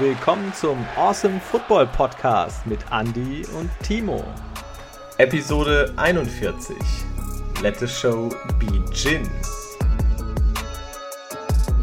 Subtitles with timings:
[0.00, 4.24] willkommen zum Awesome Football Podcast mit Andy und Timo.
[5.18, 6.74] Episode 41.
[7.60, 9.28] Let the show begin.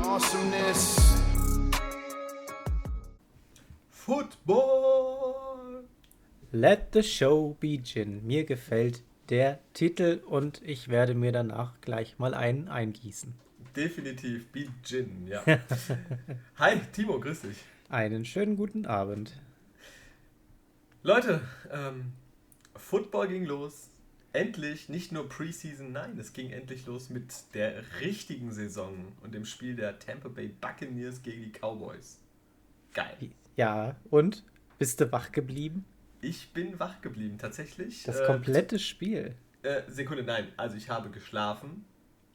[0.02, 1.22] Awesomeness.
[3.92, 5.84] Football.
[6.52, 8.26] Let the show begin.
[8.26, 13.36] Mir gefällt der Titel und ich werde mir danach gleich mal einen eingießen.
[13.76, 15.44] Definitiv begin, ja.
[16.56, 17.58] Hi, Timo, grüß dich.
[17.90, 19.40] Einen schönen guten Abend.
[21.04, 21.40] Leute,
[21.72, 22.12] ähm,
[22.76, 23.90] Football ging los.
[24.34, 29.46] Endlich, nicht nur Preseason, nein, es ging endlich los mit der richtigen Saison und dem
[29.46, 32.20] Spiel der Tampa Bay Buccaneers gegen die Cowboys.
[32.94, 33.32] Geil.
[33.56, 34.44] Ja, und?
[34.78, 35.86] Bist du wach geblieben?
[36.20, 38.04] Ich bin wach geblieben, tatsächlich.
[38.04, 39.36] Das komplette äh, Spiel.
[39.64, 40.50] Äh, Sekunde, nein.
[40.58, 41.86] Also ich habe geschlafen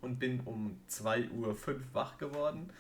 [0.01, 1.57] und bin um 2.05 Uhr
[1.93, 2.71] wach geworden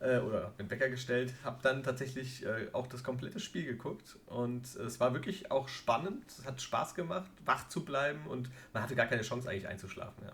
[0.00, 4.64] äh, oder den Wecker gestellt, habe dann tatsächlich äh, auch das komplette Spiel geguckt und
[4.76, 8.94] es war wirklich auch spannend, es hat Spaß gemacht, wach zu bleiben und man hatte
[8.94, 10.24] gar keine Chance eigentlich einzuschlafen.
[10.24, 10.32] Ja,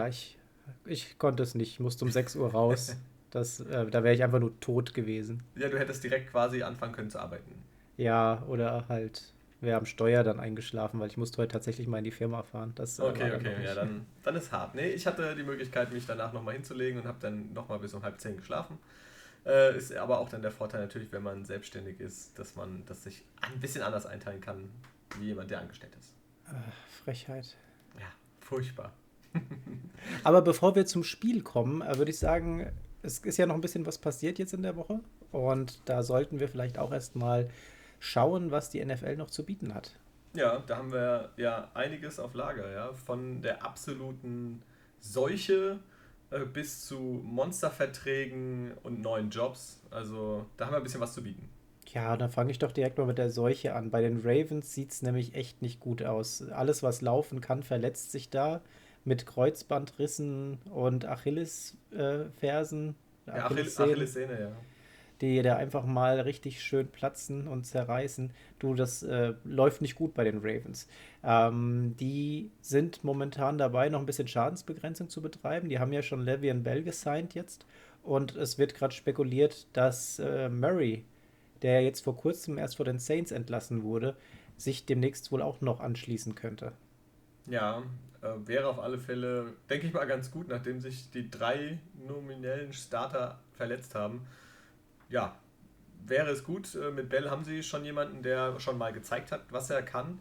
[0.00, 0.38] ja ich,
[0.84, 2.96] ich konnte es nicht, ich musste um 6 Uhr raus.
[3.32, 5.42] Das, äh, da wäre ich einfach nur tot gewesen.
[5.54, 7.64] Ja, du hättest direkt quasi anfangen können zu arbeiten.
[7.96, 12.04] Ja, oder halt wäre am Steuer dann eingeschlafen, weil ich musste heute tatsächlich mal in
[12.04, 12.72] die Firma fahren.
[12.74, 14.74] Das okay, okay, ja, dann, dann ist hart.
[14.74, 18.02] Nee, ich hatte die Möglichkeit, mich danach nochmal hinzulegen und habe dann nochmal bis um
[18.02, 18.78] halb zehn geschlafen.
[19.46, 23.04] Äh, ist aber auch dann der Vorteil natürlich, wenn man selbstständig ist, dass man das
[23.04, 24.68] sich ein bisschen anders einteilen kann,
[25.18, 26.12] wie jemand, der angestellt ist.
[26.46, 26.52] Ach,
[27.04, 27.56] Frechheit.
[27.98, 28.06] Ja,
[28.40, 28.92] furchtbar.
[30.24, 32.70] aber bevor wir zum Spiel kommen, äh, würde ich sagen,
[33.02, 35.00] es ist ja noch ein bisschen was passiert jetzt in der Woche
[35.32, 37.48] und da sollten wir vielleicht auch erstmal
[38.02, 39.94] schauen, was die NFL noch zu bieten hat.
[40.34, 42.92] Ja, da haben wir ja einiges auf Lager, ja.
[42.94, 44.62] Von der absoluten
[44.98, 45.78] Seuche
[46.30, 49.80] äh, bis zu Monsterverträgen und neuen Jobs.
[49.90, 51.48] Also da haben wir ein bisschen was zu bieten.
[51.92, 53.90] Ja, dann fange ich doch direkt mal mit der Seuche an.
[53.90, 56.48] Bei den Ravens sieht es nämlich echt nicht gut aus.
[56.50, 58.62] Alles, was laufen kann, verletzt sich da
[59.04, 62.96] mit Kreuzbandrissen und Achillesfersen.
[63.26, 64.52] Äh, ja, Achillessehne, ja
[65.22, 68.32] die da einfach mal richtig schön platzen und zerreißen.
[68.58, 70.88] Du, das äh, läuft nicht gut bei den Ravens.
[71.22, 75.68] Ähm, die sind momentan dabei, noch ein bisschen Schadensbegrenzung zu betreiben.
[75.68, 77.64] Die haben ja schon Le'Veon Bell gesigned jetzt.
[78.02, 81.04] Und es wird gerade spekuliert, dass äh, Murray,
[81.62, 84.16] der jetzt vor kurzem erst vor den Saints entlassen wurde,
[84.56, 86.72] sich demnächst wohl auch noch anschließen könnte.
[87.46, 87.84] Ja,
[88.22, 91.78] äh, wäre auf alle Fälle, denke ich mal, ganz gut, nachdem sich die drei
[92.08, 94.26] nominellen Starter verletzt haben
[95.12, 95.36] ja,
[96.04, 96.74] wäre es gut.
[96.74, 100.20] Äh, mit Bell haben sie schon jemanden, der schon mal gezeigt hat, was er kann.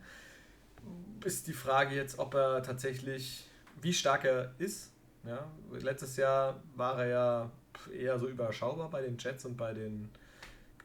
[1.24, 3.50] Ist die Frage jetzt, ob er tatsächlich,
[3.82, 4.92] wie stark er ist.
[5.24, 7.52] Ja, letztes Jahr war er ja
[7.96, 10.10] eher so überschaubar bei den Jets und bei den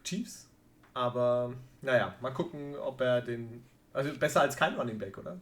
[0.03, 0.47] Chiefs.
[0.93, 3.63] Aber naja, mal gucken, ob er den.
[3.93, 5.39] Also besser als kein Running Back, oder?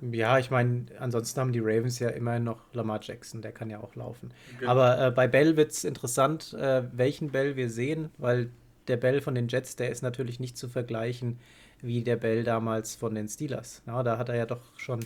[0.00, 3.80] Ja, ich meine, ansonsten haben die Ravens ja immer noch Lamar Jackson, der kann ja
[3.80, 4.32] auch laufen.
[4.58, 4.70] Genau.
[4.70, 8.50] Aber äh, bei Bell wird es interessant, äh, welchen Bell wir sehen, weil
[8.86, 11.38] der Bell von den Jets, der ist natürlich nicht zu vergleichen
[11.80, 13.82] wie der Bell damals von den Steelers.
[13.86, 15.00] Ja, da hat er ja doch schon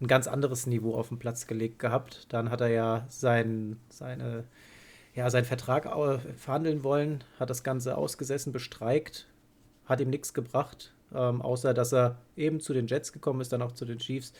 [0.00, 2.26] ein ganz anderes Niveau auf den Platz gelegt gehabt.
[2.32, 4.44] Dann hat er ja sein, seine,
[5.14, 5.84] ja, seinen Vertrag
[6.36, 9.26] verhandeln wollen, hat das Ganze ausgesessen, bestreikt,
[9.84, 13.62] hat ihm nichts gebracht ähm, außer dass er eben zu den Jets gekommen ist, dann
[13.62, 14.32] auch zu den Chiefs,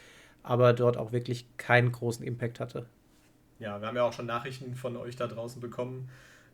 [0.42, 2.86] aber dort auch wirklich keinen großen Impact hatte.
[3.58, 6.08] Ja, wir haben ja auch schon Nachrichten von euch da draußen bekommen.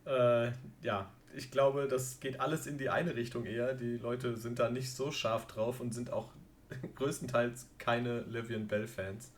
[0.06, 3.74] Äh, ja, ich glaube, das geht alles in die eine Richtung eher.
[3.74, 6.28] Die Leute sind da nicht so scharf drauf und sind auch
[6.96, 9.32] größtenteils keine Livian Bell-Fans.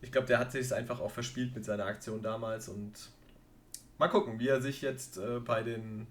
[0.00, 3.10] Ich glaube, der hat sich es einfach auch verspielt mit seiner Aktion damals und
[3.98, 6.06] mal gucken, wie er sich jetzt äh, bei den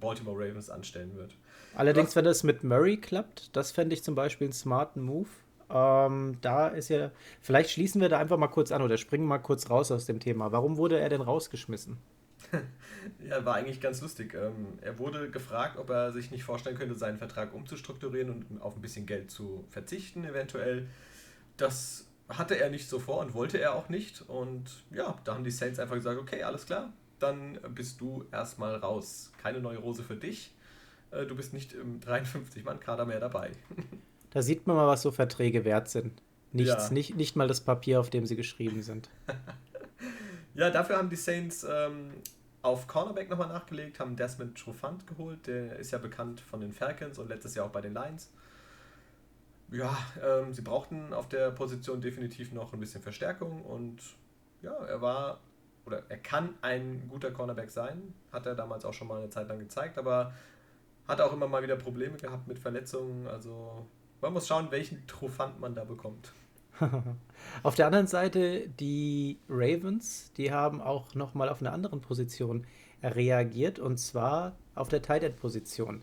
[0.00, 1.34] Baltimore Ravens anstellen wird.
[1.78, 5.28] Allerdings, wenn das mit Murray klappt, das fände ich zum Beispiel einen smarten Move.
[5.70, 9.38] Ähm, da ist ja, vielleicht schließen wir da einfach mal kurz an oder springen mal
[9.38, 10.50] kurz raus aus dem Thema.
[10.50, 11.98] Warum wurde er denn rausgeschmissen?
[13.28, 14.34] ja, war eigentlich ganz lustig.
[14.34, 18.74] Ähm, er wurde gefragt, ob er sich nicht vorstellen könnte, seinen Vertrag umzustrukturieren und auf
[18.74, 20.88] ein bisschen Geld zu verzichten, eventuell.
[21.58, 24.22] Das hatte er nicht so vor und wollte er auch nicht.
[24.22, 28.74] Und ja, da haben die Saints einfach gesagt, okay, alles klar, dann bist du erstmal
[28.74, 29.30] raus.
[29.40, 30.52] Keine neue Rose für dich.
[31.10, 33.50] Äh, du bist nicht im 53-Mann-Kader mehr dabei.
[34.30, 36.22] da sieht man mal, was so Verträge wert sind.
[36.52, 36.92] Nichts, ja.
[36.92, 39.10] nicht, nicht mal das Papier, auf dem sie geschrieben sind.
[40.54, 42.10] ja, dafür haben die Saints ähm,
[42.62, 47.18] auf Cornerback nochmal nachgelegt, haben Desmond Trufant geholt, der ist ja bekannt von den Falcons
[47.18, 48.30] und letztes Jahr auch bei den Lions.
[49.70, 53.98] Ja, ähm, sie brauchten auf der Position definitiv noch ein bisschen Verstärkung und
[54.62, 55.40] ja, er war
[55.84, 58.14] oder er kann ein guter Cornerback sein.
[58.32, 60.32] Hat er damals auch schon mal eine Zeit lang gezeigt, aber
[61.08, 63.26] hat auch immer mal wieder Probleme gehabt mit Verletzungen.
[63.26, 63.86] Also
[64.20, 66.32] man muss schauen, welchen Trofant man da bekommt.
[67.62, 72.66] auf der anderen Seite, die Ravens, die haben auch nochmal auf einer anderen Position
[73.02, 76.02] reagiert und zwar auf der Tight End Position.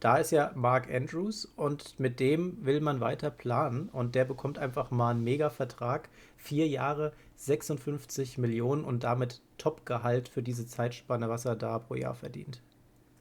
[0.00, 4.58] Da ist ja Mark Andrews und mit dem will man weiter planen und der bekommt
[4.58, 6.08] einfach mal einen Mega-Vertrag.
[6.36, 12.14] Vier Jahre, 56 Millionen und damit Top-Gehalt für diese Zeitspanne, was er da pro Jahr
[12.14, 12.62] verdient.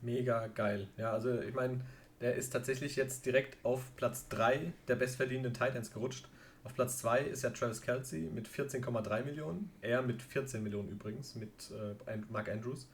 [0.07, 0.87] Mega geil.
[0.95, 1.81] Ja, also ich meine,
[2.21, 6.29] der ist tatsächlich jetzt direkt auf Platz 3 der bestverdienenden Titans gerutscht.
[6.63, 9.69] Auf Platz 2 ist ja Travis Kelsey mit 14,3 Millionen.
[9.81, 12.87] Er mit 14 Millionen übrigens, mit äh, Mark Andrews.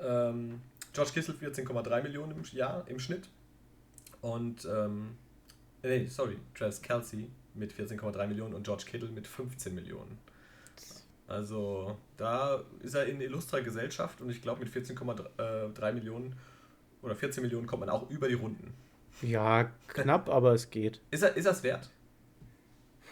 [0.00, 0.60] Ähm,
[0.92, 3.28] George Kissel 14,3 Millionen im Jahr im Schnitt.
[4.20, 5.16] Und, ähm,
[5.84, 10.18] nee, sorry, Travis Kelsey mit 14,3 Millionen und George Kittle mit 15 Millionen.
[11.28, 16.34] Also da ist er in illustrer Gesellschaft und ich glaube mit 14,3 Millionen
[17.02, 18.72] oder 14 Millionen kommt man auch über die Runden.
[19.20, 21.00] Ja, knapp, aber es geht.
[21.10, 21.90] Ist er, ist das wert?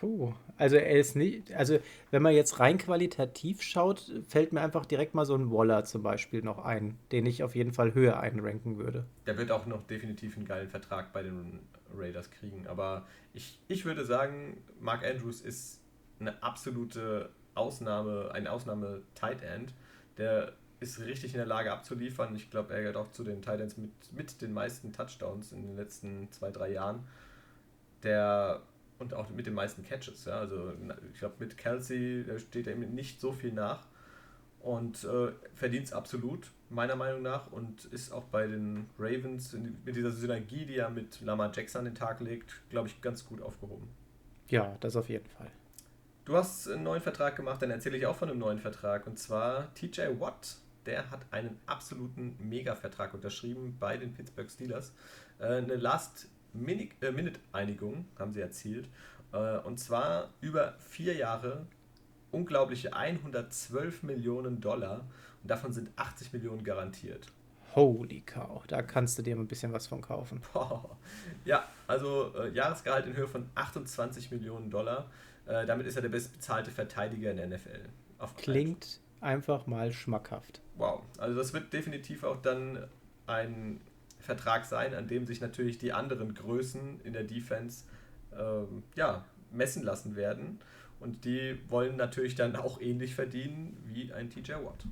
[0.00, 1.78] Puh, also er ist nicht, also
[2.10, 6.02] wenn man jetzt rein qualitativ schaut, fällt mir einfach direkt mal so ein Waller zum
[6.02, 9.06] Beispiel noch ein, den ich auf jeden Fall höher einranken würde.
[9.26, 11.60] Der wird auch noch definitiv einen geilen Vertrag bei den
[11.94, 15.80] Raiders kriegen, aber ich, ich würde sagen, Mark Andrews ist
[16.20, 19.72] eine absolute Ausnahme, ein Ausnahme Tight End,
[20.18, 22.36] der ist richtig in der Lage abzuliefern.
[22.36, 25.62] Ich glaube, er gehört auch zu den Tight Ends mit, mit den meisten Touchdowns in
[25.62, 27.06] den letzten zwei, drei Jahren.
[28.02, 28.62] Der
[28.98, 30.24] und auch mit den meisten Catches.
[30.24, 30.38] Ja.
[30.38, 30.72] Also
[31.12, 33.86] ich glaube, mit Kelsey steht er ihm nicht so viel nach
[34.60, 39.94] und äh, verdient es absolut, meiner Meinung nach, und ist auch bei den Ravens mit
[39.94, 43.40] dieser Synergie, die er mit Lamar Jackson an den Tag legt, glaube ich, ganz gut
[43.40, 43.88] aufgehoben.
[44.48, 45.50] Ja, das auf jeden Fall.
[46.26, 49.06] Du hast einen neuen Vertrag gemacht, dann erzähle ich auch von einem neuen Vertrag.
[49.06, 50.56] Und zwar TJ Watt.
[50.84, 54.92] Der hat einen absoluten Mega-Vertrag unterschrieben bei den Pittsburgh Steelers.
[55.38, 58.88] Äh, eine Last-Minute-Einigung haben sie erzielt.
[59.32, 61.64] Äh, und zwar über vier Jahre
[62.32, 65.06] unglaubliche 112 Millionen Dollar.
[65.42, 67.28] Und davon sind 80 Millionen garantiert.
[67.76, 70.42] Holy cow, da kannst du dir ein bisschen was von kaufen.
[70.52, 70.98] Boah.
[71.44, 75.08] Ja, also äh, Jahresgehalt in Höhe von 28 Millionen Dollar.
[75.46, 77.88] Äh, damit ist er der bestbezahlte Verteidiger in der NFL.
[78.36, 80.60] Klingt einfach mal schmackhaft.
[80.76, 82.86] Wow, also das wird definitiv auch dann
[83.26, 83.80] ein
[84.18, 87.84] Vertrag sein, an dem sich natürlich die anderen Größen in der Defense
[88.36, 90.58] ähm, ja, messen lassen werden.
[90.98, 94.86] Und die wollen natürlich dann auch ähnlich verdienen wie ein TJ Watt.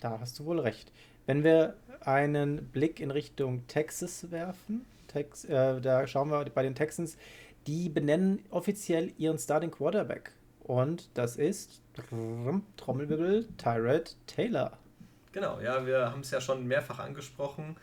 [0.00, 0.92] Da hast du wohl recht.
[1.24, 6.74] Wenn wir einen Blick in Richtung Texas werfen, Tex, äh, da schauen wir bei den
[6.74, 7.16] Texans,
[7.66, 10.32] die benennen offiziell ihren Starting Quarterback.
[10.60, 11.80] Und das ist
[12.76, 14.78] Trommelwirbel Tyrod Taylor.
[15.32, 17.76] Genau, ja, wir haben es ja schon mehrfach angesprochen.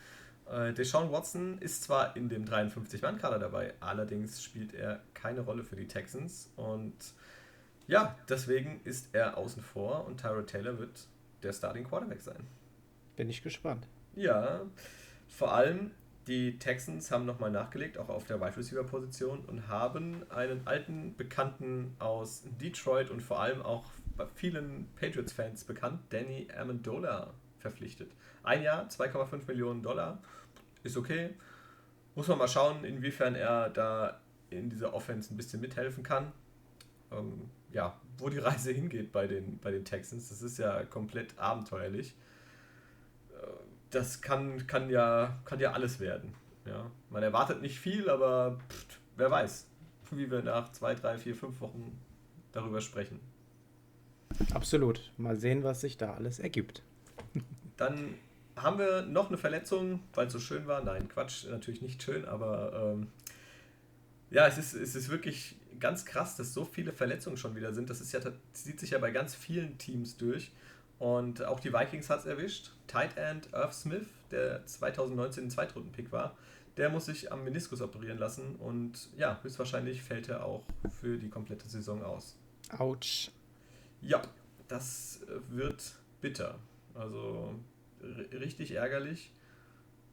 [0.52, 5.76] Äh, Deshaun Watson ist zwar in dem 53-Mann-Kader dabei, allerdings spielt er keine Rolle für
[5.76, 6.50] die Texans.
[6.56, 6.94] Und
[7.88, 11.08] ja, deswegen ist er außen vor und Tyrod Taylor wird
[11.44, 12.48] der Starting Quarterback sein.
[13.16, 13.88] Bin ich gespannt.
[14.16, 14.62] Ja,
[15.28, 15.92] vor allem
[16.28, 21.16] die Texans haben nochmal nachgelegt, auch auf der Wide Receiver Position und haben einen alten
[21.16, 28.12] Bekannten aus Detroit und vor allem auch bei vielen Patriots-Fans bekannt, Danny Amendola, verpflichtet.
[28.44, 30.22] Ein Jahr, 2,5 Millionen Dollar,
[30.84, 31.32] ist okay.
[32.16, 34.20] Muss man mal schauen, inwiefern er da
[34.50, 36.32] in dieser Offense ein bisschen mithelfen kann.
[37.12, 41.38] Ähm, ja, wo die Reise hingeht bei den, bei den Texans, das ist ja komplett
[41.40, 42.16] abenteuerlich
[43.94, 46.34] das kann, kann, ja, kann ja alles werden.
[46.66, 46.90] Ja.
[47.10, 49.68] Man erwartet nicht viel, aber pff, wer weiß,
[50.12, 52.00] wie wir nach zwei, drei, vier, fünf Wochen
[52.52, 53.20] darüber sprechen.
[54.54, 55.12] Absolut.
[55.18, 56.82] Mal sehen, was sich da alles ergibt.
[57.78, 58.16] Dann
[58.56, 60.84] haben wir noch eine Verletzung, weil es so schön war.
[60.84, 63.08] Nein, Quatsch, natürlich nicht schön, aber ähm,
[64.30, 67.90] ja, es ist, es ist wirklich ganz krass, dass so viele Verletzungen schon wieder sind.
[67.90, 70.52] Das ist ja, das zieht sich ja bei ganz vielen Teams durch.
[71.04, 72.72] Und auch die Vikings hat es erwischt.
[72.88, 76.38] Tight End Irv Smith, der 2019 ein Zweitrunden-Pick war,
[76.78, 80.64] der muss sich am Meniskus operieren lassen und ja, höchstwahrscheinlich fällt er auch
[81.02, 82.38] für die komplette Saison aus.
[82.78, 83.32] Autsch.
[84.00, 84.22] Ja,
[84.70, 85.20] das
[85.50, 85.84] wird
[86.22, 86.58] bitter.
[86.96, 87.54] Also
[88.32, 89.34] richtig ärgerlich.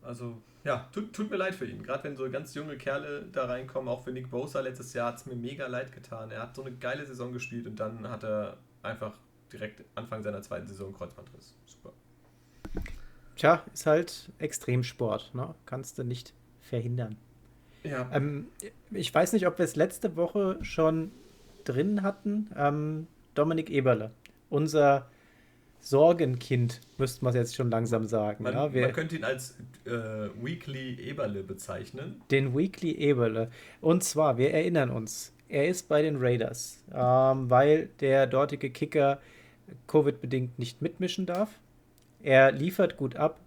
[0.02, 1.84] Also ja, tut, tut mir leid für ihn.
[1.84, 5.18] Gerade wenn so ganz junge Kerle da reinkommen, auch für Nick Bosa letztes Jahr hat
[5.18, 6.32] es mir mega leid getan.
[6.32, 9.12] Er hat so eine geile Saison gespielt und dann hat er einfach
[9.52, 11.54] direkt Anfang seiner zweiten Saison Kreuzbandriss.
[11.66, 11.92] Super.
[13.36, 15.54] Tja, ist halt Extremsport, ne?
[15.66, 17.16] Kannst du nicht verhindern.
[17.82, 18.08] Ja.
[18.12, 18.48] Ähm,
[18.90, 21.10] ich weiß nicht, ob wir es letzte Woche schon
[21.64, 22.50] drin hatten.
[22.56, 24.10] Ähm, Dominik Eberle.
[24.50, 25.08] unser
[25.80, 28.44] Sorgenkind, müsste man es jetzt schon langsam sagen.
[28.44, 29.90] Man, ja, wir, man könnte ihn als äh,
[30.42, 32.20] Weekly Eberle bezeichnen.
[32.30, 33.50] Den Weekly Eberle.
[33.80, 39.20] Und zwar, wir erinnern uns, er ist bei den Raiders, ähm, weil der dortige Kicker
[39.86, 41.60] Covid-bedingt nicht mitmischen darf.
[42.22, 43.40] Er liefert gut ab,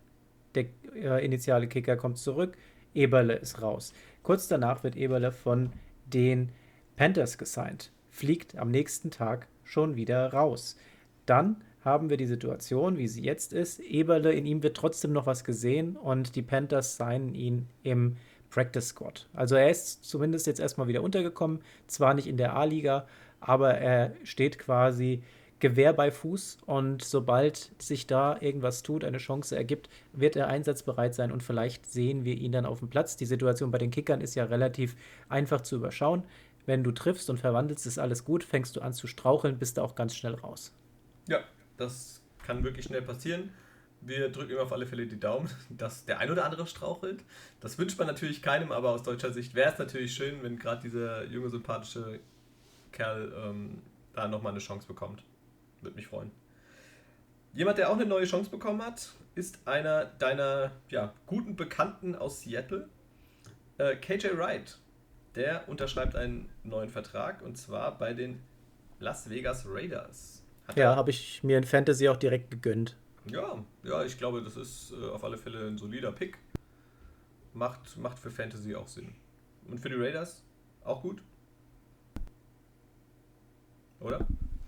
[0.56, 0.66] der
[0.96, 2.58] äh, initiale Kicker kommt zurück,
[2.94, 3.94] Eberle ist raus.
[4.24, 5.72] Kurz danach wird Eberle von
[6.06, 6.50] den
[6.96, 10.78] Panthers gesigned, fliegt am nächsten Tag schon wieder raus.
[11.26, 13.80] Dann haben wir die Situation, wie sie jetzt ist.
[13.80, 18.16] Eberle, in ihm wird trotzdem noch was gesehen und die Panthers seien ihn im
[18.50, 19.28] Practice Squad.
[19.34, 23.08] Also er ist zumindest jetzt erstmal wieder untergekommen, zwar nicht in der A-Liga,
[23.40, 25.24] aber er steht quasi
[25.64, 31.16] Gewehr bei Fuß und sobald sich da irgendwas tut, eine Chance ergibt, wird er einsatzbereit
[31.16, 33.16] sein und vielleicht sehen wir ihn dann auf dem Platz.
[33.16, 34.98] Die Situation bei den Kickern ist ja relativ
[35.30, 36.24] einfach zu überschauen.
[36.66, 39.84] Wenn du triffst und verwandelst, ist alles gut, fängst du an zu straucheln, bist du
[39.84, 40.74] auch ganz schnell raus.
[41.30, 41.40] Ja,
[41.78, 43.54] das kann wirklich schnell passieren.
[44.02, 47.24] Wir drücken ihm auf alle Fälle die Daumen, dass der ein oder andere strauchelt.
[47.62, 50.82] Das wünscht man natürlich keinem, aber aus deutscher Sicht wäre es natürlich schön, wenn gerade
[50.82, 52.20] dieser junge, sympathische
[52.92, 55.24] Kerl ähm, da nochmal eine Chance bekommt.
[55.84, 56.32] Würde mich freuen.
[57.54, 62.42] Jemand, der auch eine neue Chance bekommen hat, ist einer deiner ja, guten Bekannten aus
[62.42, 62.90] Seattle,
[63.78, 64.80] äh, KJ Wright.
[65.36, 68.42] Der unterschreibt einen neuen Vertrag und zwar bei den
[69.00, 70.44] Las Vegas Raiders.
[70.68, 72.96] Hat ja, habe ich mir in Fantasy auch direkt gegönnt.
[73.26, 76.38] Ja, ja, ich glaube, das ist äh, auf alle Fälle ein solider Pick.
[77.54, 79.16] Macht, macht für Fantasy auch Sinn.
[79.68, 80.44] Und für die Raiders
[80.84, 81.22] auch gut?
[84.00, 84.26] Oder?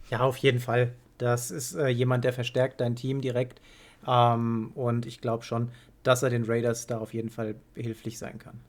[0.10, 0.94] Ja, auf jeden Fall.
[1.18, 3.62] Das ist äh, jemand, der verstärkt dein Team direkt.
[4.08, 5.72] Ähm, und ich glaube schon,
[6.04, 8.60] dass er den Raiders da auf jeden Fall behilflich sein kann.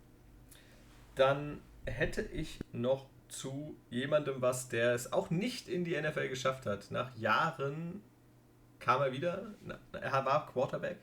[1.14, 6.66] Dann hätte ich noch zu jemandem was, der es auch nicht in die NFL geschafft
[6.66, 6.90] hat.
[6.90, 8.02] Nach Jahren
[8.78, 9.54] kam er wieder.
[9.92, 10.98] Er war Quarterback.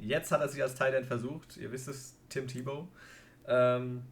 [0.00, 1.56] Jetzt hat er sich als Tight versucht.
[1.56, 2.88] Ihr wisst es, Tim Tebow.
[3.46, 4.02] Ähm,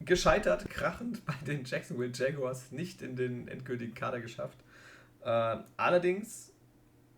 [0.00, 4.58] gescheitert, krachend bei den Jacksonville Jaguars, nicht in den endgültigen Kader geschafft.
[5.24, 6.52] Äh, allerdings,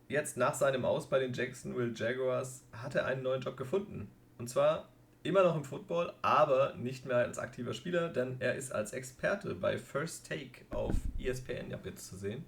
[0.09, 4.11] jetzt nach seinem Aus bei den Jacksonville Jaguars, hat er einen neuen Job gefunden.
[4.39, 4.89] Und zwar
[5.23, 9.55] immer noch im Football, aber nicht mehr als aktiver Spieler, denn er ist als Experte
[9.55, 12.45] bei First Take auf ESPN jetzt zu sehen.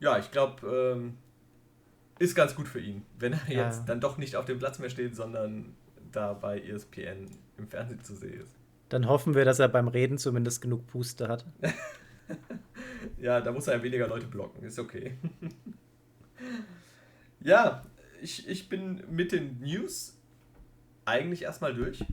[0.00, 1.18] Ja, ich glaube, ähm,
[2.18, 3.66] ist ganz gut für ihn, wenn er ja.
[3.66, 5.76] jetzt dann doch nicht auf dem Platz mehr steht, sondern
[6.12, 7.28] da bei ESPN
[7.58, 8.56] im Fernsehen zu sehen ist.
[8.88, 11.44] Dann hoffen wir, dass er beim Reden zumindest genug Puste hat.
[13.20, 15.14] ja, da muss er ja weniger Leute blocken, ist okay.
[17.40, 17.84] ja,
[18.20, 20.16] ich, ich bin mit den News
[21.04, 22.04] eigentlich erstmal durch.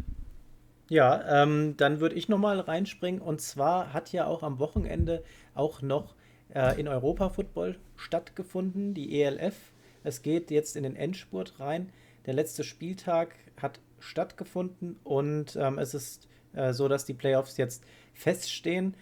[0.89, 3.21] Ja, ähm, dann würde ich nochmal reinspringen.
[3.21, 5.23] Und zwar hat ja auch am Wochenende
[5.55, 6.15] auch noch
[6.53, 9.55] äh, in Europa Football stattgefunden, die ELF.
[10.03, 11.91] Es geht jetzt in den Endspurt rein.
[12.25, 17.83] Der letzte Spieltag hat stattgefunden und ähm, es ist äh, so, dass die Playoffs jetzt
[18.13, 18.95] feststehen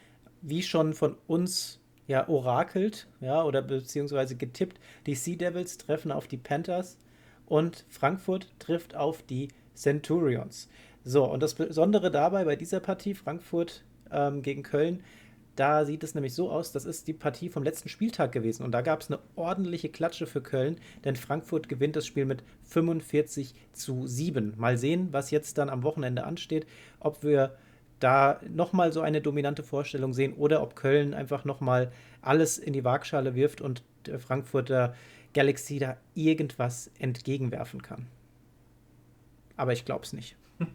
[0.43, 6.27] wie schon von uns ja orakelt, ja, oder beziehungsweise getippt, die Sea Devils treffen auf
[6.27, 6.97] die Panthers
[7.47, 10.69] und Frankfurt trifft auf die Centurions.
[11.03, 15.01] So, und das Besondere dabei bei dieser Partie, Frankfurt ähm, gegen Köln,
[15.55, 18.63] da sieht es nämlich so aus, das ist die Partie vom letzten Spieltag gewesen.
[18.63, 22.43] Und da gab es eine ordentliche Klatsche für Köln, denn Frankfurt gewinnt das Spiel mit
[22.63, 24.55] 45 zu 7.
[24.57, 26.65] Mal sehen, was jetzt dann am Wochenende ansteht,
[26.99, 27.55] ob wir
[28.03, 31.91] da nochmal so eine dominante Vorstellung sehen oder ob Köln einfach nochmal
[32.21, 34.93] alles in die Waagschale wirft und der Frankfurter
[35.33, 38.07] Galaxy da irgendwas entgegenwerfen kann.
[39.55, 40.35] Aber ich glaube es nicht.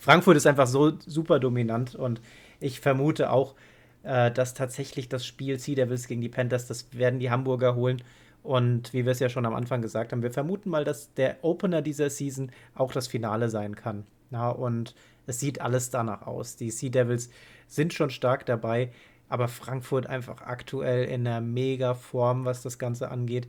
[0.00, 2.20] Frankfurt ist einfach so super dominant und
[2.60, 3.54] ich vermute auch,
[4.02, 8.02] äh, dass tatsächlich das Spiel Sea Devils gegen die Panthers, das werden die Hamburger holen.
[8.42, 11.38] Und wie wir es ja schon am Anfang gesagt haben, wir vermuten mal, dass der
[11.42, 14.04] Opener dieser Season auch das Finale sein kann.
[14.30, 14.94] Ja, und
[15.26, 16.56] es sieht alles danach aus.
[16.56, 17.30] Die Sea Devils
[17.66, 18.92] sind schon stark dabei,
[19.28, 23.48] aber Frankfurt einfach aktuell in einer mega Form, was das Ganze angeht.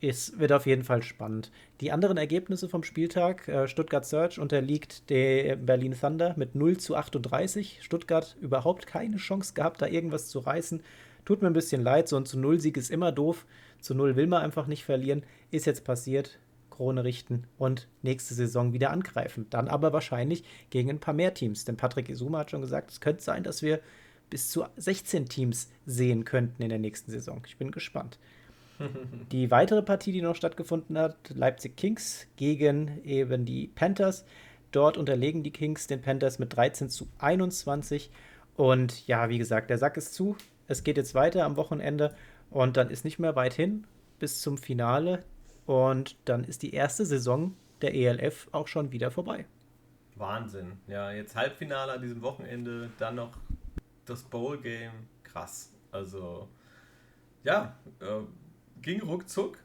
[0.00, 1.52] Es wird auf jeden Fall spannend.
[1.80, 6.96] Die anderen Ergebnisse vom Spieltag: äh, Stuttgart Search unterliegt der Berlin Thunder mit 0 zu
[6.96, 7.78] 38.
[7.82, 10.82] Stuttgart überhaupt keine Chance gehabt, da irgendwas zu reißen.
[11.24, 13.46] Tut mir ein bisschen leid, so ein zu Null-Sieg ist immer doof.
[13.80, 15.22] Zu Null will man einfach nicht verlieren.
[15.52, 16.40] Ist jetzt passiert.
[16.72, 19.46] Krone richten und nächste Saison wieder angreifen.
[19.50, 21.64] Dann aber wahrscheinlich gegen ein paar mehr Teams.
[21.64, 23.80] Denn Patrick Isuma hat schon gesagt, es könnte sein, dass wir
[24.30, 27.42] bis zu 16 Teams sehen könnten in der nächsten Saison.
[27.46, 28.18] Ich bin gespannt.
[29.32, 34.24] die weitere Partie, die noch stattgefunden hat, Leipzig Kings gegen eben die Panthers.
[34.70, 38.10] Dort unterlegen die Kings den Panthers mit 13 zu 21.
[38.56, 40.36] Und ja, wie gesagt, der Sack ist zu.
[40.66, 42.14] Es geht jetzt weiter am Wochenende
[42.50, 43.86] Und dann ist nicht mehr weit hin
[44.18, 45.24] bis zum Finale.
[45.66, 49.46] Und dann ist die erste Saison der ELF auch schon wieder vorbei.
[50.16, 50.78] Wahnsinn.
[50.86, 53.38] Ja, jetzt Halbfinale an diesem Wochenende, dann noch
[54.04, 54.92] das Bowl-Game.
[55.22, 55.72] Krass.
[55.90, 56.48] Also,
[57.44, 58.22] ja, äh,
[58.80, 59.58] ging ruckzuck.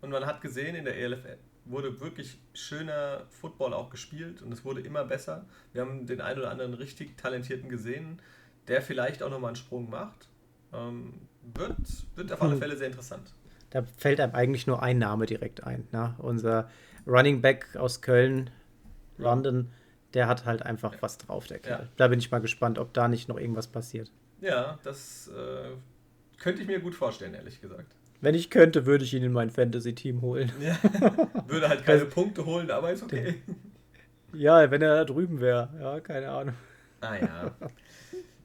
[0.00, 1.24] Und man hat gesehen, in der ELF
[1.66, 5.46] wurde wirklich schöner Football auch gespielt und es wurde immer besser.
[5.72, 8.20] Wir haben den einen oder anderen richtig talentierten gesehen,
[8.66, 10.28] der vielleicht auch nochmal einen Sprung macht.
[10.72, 11.14] Ähm,
[11.54, 11.76] wird,
[12.16, 12.58] wird auf alle hm.
[12.58, 13.32] Fälle sehr interessant.
[13.70, 15.86] Da fällt einem eigentlich nur ein Name direkt ein.
[15.92, 16.14] Ne?
[16.18, 16.68] Unser
[17.06, 18.50] Running Back aus Köln,
[19.16, 19.70] London,
[20.14, 21.82] der hat halt einfach was drauf, der Kerl.
[21.82, 21.88] Ja.
[21.96, 24.10] Da bin ich mal gespannt, ob da nicht noch irgendwas passiert.
[24.40, 25.70] Ja, das äh,
[26.38, 27.94] könnte ich mir gut vorstellen, ehrlich gesagt.
[28.20, 30.52] Wenn ich könnte, würde ich ihn in mein Fantasy-Team holen.
[30.60, 30.76] Ja.
[31.46, 33.42] Würde halt keine Punkte holen, aber ist okay.
[34.32, 35.70] Ja, wenn er da drüben wäre.
[35.80, 36.54] Ja, keine Ahnung.
[37.00, 37.50] Ah ja.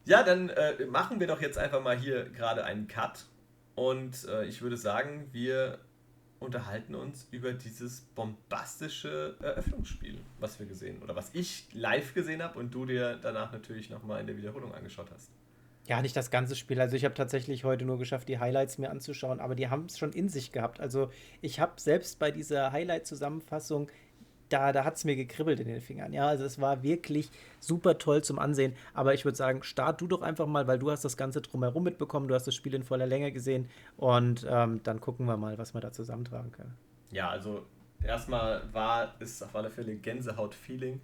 [0.05, 3.25] Ja, dann äh, machen wir doch jetzt einfach mal hier gerade einen Cut.
[3.75, 5.79] Und äh, ich würde sagen, wir
[6.39, 12.59] unterhalten uns über dieses bombastische Eröffnungsspiel, was wir gesehen oder was ich live gesehen habe
[12.59, 15.31] und du dir danach natürlich nochmal in der Wiederholung angeschaut hast.
[15.87, 16.81] Ja, nicht das ganze Spiel.
[16.81, 19.99] Also ich habe tatsächlich heute nur geschafft, die Highlights mir anzuschauen, aber die haben es
[19.99, 20.79] schon in sich gehabt.
[20.79, 23.89] Also ich habe selbst bei dieser Highlight-Zusammenfassung,
[24.49, 26.13] da, da hat es mir gekribbelt in den Fingern.
[26.13, 28.73] Ja, also es war wirklich super toll zum Ansehen.
[28.93, 31.83] Aber ich würde sagen, start du doch einfach mal, weil du hast das Ganze drumherum
[31.83, 35.57] mitbekommen, du hast das Spiel in voller Länge gesehen und ähm, dann gucken wir mal,
[35.57, 36.75] was wir da zusammentragen können.
[37.11, 37.65] Ja, also
[38.03, 41.01] erstmal war es auf alle Fälle Gänsehaut-Feeling,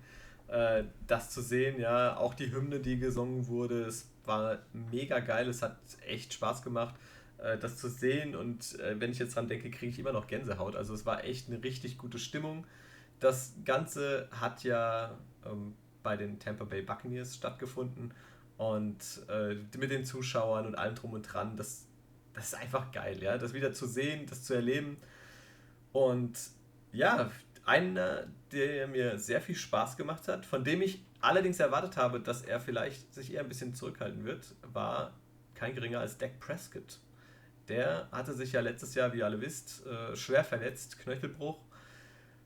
[0.47, 1.79] äh, das zu sehen.
[1.79, 4.59] Ja, auch die Hymne, die gesungen wurde, es war
[4.91, 6.95] mega geil, es hat echt Spaß gemacht,
[7.39, 10.27] äh, das zu sehen und äh, wenn ich jetzt dran denke, kriege ich immer noch
[10.27, 10.75] Gänsehaut.
[10.75, 12.65] Also es war echt eine richtig gute Stimmung.
[13.21, 18.13] Das Ganze hat ja ähm, bei den Tampa Bay Buccaneers stattgefunden
[18.57, 18.97] und
[19.29, 21.87] äh, mit den Zuschauern und allem drum und dran, das,
[22.33, 24.97] das ist einfach geil, ja, das wieder zu sehen, das zu erleben
[25.93, 26.37] und
[26.91, 27.31] ja,
[27.65, 32.41] einer, der mir sehr viel Spaß gemacht hat, von dem ich allerdings erwartet habe, dass
[32.41, 35.13] er vielleicht sich eher ein bisschen zurückhalten wird, war
[35.53, 36.99] kein geringer als Dak Prescott.
[37.67, 41.59] Der hatte sich ja letztes Jahr, wie ihr alle wisst, äh, schwer verletzt, Knöchelbruch.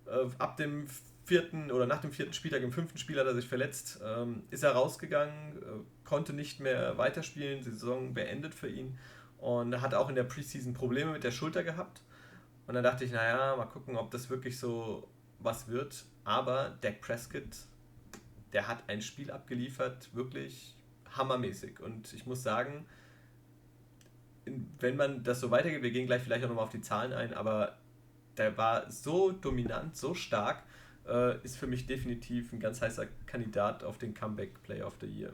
[0.08, 0.88] Äh, ab dem
[1.26, 4.64] vierten oder nach dem vierten Spieltag, im fünften Spiel hat er sich verletzt, ähm, ist
[4.64, 5.64] er rausgegangen, äh,
[6.04, 8.98] konnte nicht mehr weiterspielen, die Saison beendet für ihn
[9.40, 12.02] und hat auch in der Preseason Probleme mit der Schulter gehabt.
[12.68, 15.08] Und dann dachte ich, naja, mal gucken, ob das wirklich so
[15.40, 16.06] was wird.
[16.24, 17.68] Aber Dak Prescott
[18.56, 20.74] der hat ein Spiel abgeliefert, wirklich
[21.12, 21.82] hammermäßig.
[21.82, 22.86] Und ich muss sagen,
[24.80, 27.34] wenn man das so weitergeht, wir gehen gleich vielleicht auch nochmal auf die Zahlen ein,
[27.34, 27.78] aber
[28.38, 30.64] der war so dominant, so stark,
[31.08, 35.08] äh, ist für mich definitiv ein ganz heißer Kandidat auf den Comeback Play of the
[35.08, 35.32] Year.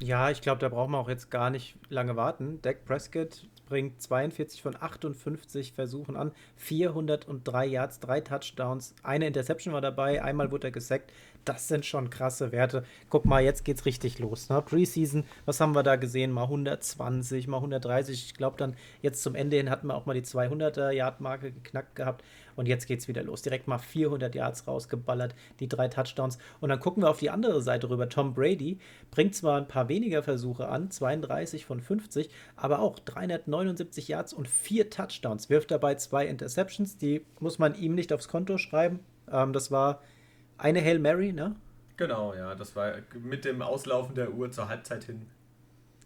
[0.00, 2.60] Ja, ich glaube, da braucht man auch jetzt gar nicht lange warten.
[2.60, 9.80] Dak Prescott bringt 42 von 58 Versuchen an, 403 Yards, drei Touchdowns, eine Interception war
[9.80, 11.12] dabei, einmal wurde er gesackt
[11.46, 12.84] das sind schon krasse Werte.
[13.08, 14.48] Guck mal, jetzt geht's richtig los.
[14.48, 14.60] Ne?
[14.60, 16.32] Preseason, was haben wir da gesehen?
[16.32, 18.26] Mal 120, mal 130.
[18.26, 22.24] Ich glaube, dann jetzt zum Ende hin hatten wir auch mal die 200er-Yard-Marke geknackt gehabt.
[22.56, 23.42] Und jetzt geht's wieder los.
[23.42, 26.38] Direkt mal 400 Yards rausgeballert, die drei Touchdowns.
[26.60, 28.08] Und dann gucken wir auf die andere Seite rüber.
[28.08, 28.78] Tom Brady
[29.10, 34.48] bringt zwar ein paar weniger Versuche an, 32 von 50, aber auch 379 Yards und
[34.48, 35.50] vier Touchdowns.
[35.50, 36.96] Wirft dabei zwei Interceptions.
[36.96, 39.00] Die muss man ihm nicht aufs Konto schreiben.
[39.30, 40.02] Ähm, das war
[40.58, 41.54] eine Hail Mary, ne?
[41.96, 42.54] Genau, ja.
[42.54, 45.26] Das war mit dem Auslaufen der Uhr zur Halbzeit hin.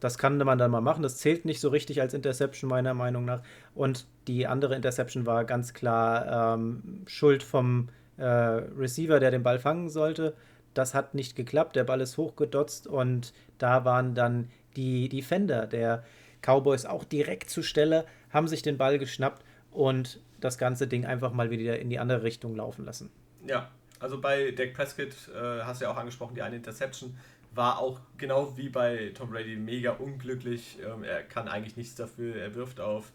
[0.01, 1.03] Das kann man dann mal machen.
[1.03, 3.43] Das zählt nicht so richtig als Interception, meiner Meinung nach.
[3.75, 9.59] Und die andere Interception war ganz klar ähm, Schuld vom äh, Receiver, der den Ball
[9.59, 10.35] fangen sollte.
[10.75, 11.77] Das hat nicht geklappt.
[11.77, 16.05] Der Ball ist hochgedotzt und da waren dann die Defender der
[16.43, 21.33] Cowboys auch direkt zur Stelle, haben sich den Ball geschnappt und das ganze Ding einfach
[21.33, 23.11] mal wieder in die andere Richtung laufen lassen.
[23.47, 27.17] Ja, also bei Dak Prescott, äh, hast du ja auch angesprochen, die eine Interception
[27.53, 30.79] war auch genau wie bei Tom Brady mega unglücklich.
[30.85, 32.37] Ähm, er kann eigentlich nichts dafür.
[32.37, 33.13] Er wirft auf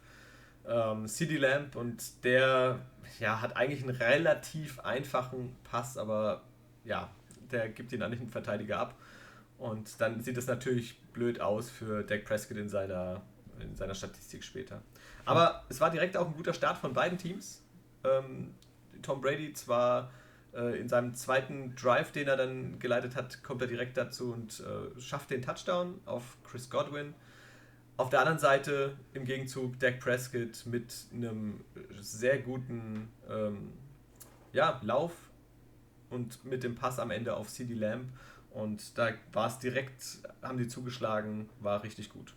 [0.68, 2.80] ähm, CD Lamp und der
[3.20, 6.42] ja, hat eigentlich einen relativ einfachen Pass, aber
[6.84, 7.10] ja,
[7.52, 8.96] der gibt ihn an den Verteidiger ab.
[9.58, 13.22] Und dann sieht es natürlich blöd aus für Dak Prescott in seiner,
[13.60, 14.82] in seiner Statistik später.
[15.24, 17.64] Aber es war direkt auch ein guter Start von beiden Teams.
[18.04, 18.54] Ähm,
[19.02, 20.12] Tom Brady zwar
[20.56, 24.62] äh, in seinem zweiten Drive, den er dann geleitet hat, kommt er direkt dazu und
[24.62, 27.14] äh, schafft den Touchdown auf Chris Godwin.
[27.98, 31.64] Auf der anderen Seite im Gegenzug Dak Prescott mit einem
[32.00, 33.72] sehr guten ähm,
[34.52, 35.14] ja, Lauf
[36.10, 38.10] und mit dem Pass am Ende auf CD Lamb.
[38.52, 42.34] Und da war es direkt, haben die zugeschlagen, war richtig gut.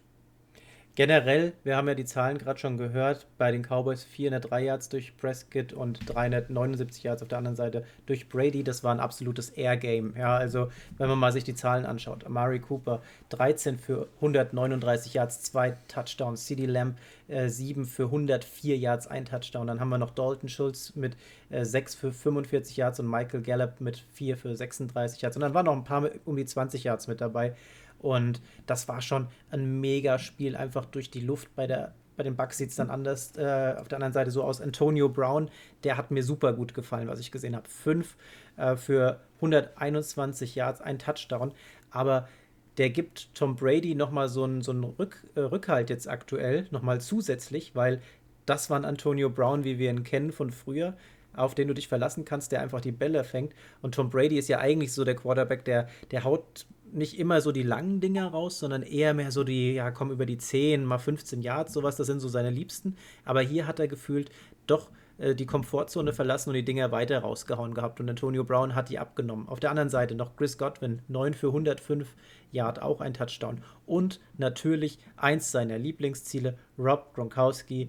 [0.99, 5.17] Generell, wir haben ja die Zahlen gerade schon gehört, bei den Cowboys 403 Yards durch
[5.17, 8.65] Prescott und 379 Yards auf der anderen Seite durch Brady.
[8.65, 10.15] Das war ein absolutes Air-Game.
[10.19, 12.27] Ja, also wenn man mal sich die Zahlen anschaut.
[12.27, 16.47] Amari Cooper 13 für 139 Yards, zwei Touchdowns.
[16.47, 19.69] CD Lamb äh, 7 für 104 Yards, ein Touchdown.
[19.69, 21.17] Dann haben wir noch Dalton Schultz mit
[21.51, 25.37] äh, 6 für 45 Yards und Michael Gallup mit 4 für 36 Yards.
[25.37, 27.55] Und dann waren noch ein paar um die 20 Yards mit dabei.
[27.99, 31.55] Und das war schon ein mega Spiel, einfach durch die Luft.
[31.57, 34.45] Bei, der, bei den Bucks sieht es dann anders äh, auf der anderen Seite so
[34.45, 34.61] aus.
[34.61, 35.51] Antonio Brown,
[35.85, 37.69] der hat mir super gut gefallen, was ich gesehen habe.
[37.69, 38.17] Fünf
[38.57, 41.53] äh, für 121 Yards, ein Touchdown.
[41.91, 42.29] Aber
[42.77, 47.75] der gibt Tom Brady nochmal so einen so Rück, äh, Rückhalt jetzt aktuell, nochmal zusätzlich,
[47.75, 48.01] weil
[48.47, 50.95] das war ein Antonio Brown, wie wir ihn kennen von früher
[51.39, 53.55] auf den du dich verlassen kannst, der einfach die Bälle fängt.
[53.81, 57.53] Und Tom Brady ist ja eigentlich so der Quarterback, der, der haut nicht immer so
[57.53, 60.99] die langen Dinger raus, sondern eher mehr so die, ja, kommen über die 10, mal
[60.99, 62.97] 15 Yards, sowas, das sind so seine Liebsten.
[63.25, 64.31] Aber hier hat er gefühlt
[64.67, 68.01] doch äh, die Komfortzone verlassen und die Dinger weiter rausgehauen gehabt.
[68.01, 69.49] Und Antonio Brown hat die abgenommen.
[69.49, 72.15] Auf der anderen Seite noch Chris Godwin, 9 für 105
[72.53, 73.63] Yard, auch ein Touchdown.
[73.87, 77.89] Und natürlich eins seiner Lieblingsziele, Rob Gronkowski,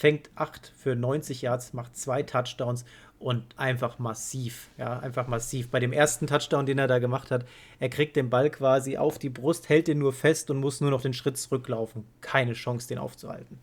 [0.00, 2.86] fängt 8 für 90 Yards, macht zwei Touchdowns
[3.18, 5.68] und einfach massiv, ja, einfach massiv.
[5.68, 7.44] Bei dem ersten Touchdown, den er da gemacht hat,
[7.80, 10.90] er kriegt den Ball quasi auf die Brust, hält den nur fest und muss nur
[10.90, 12.06] noch den Schritt zurücklaufen.
[12.22, 13.58] Keine Chance, den aufzuhalten.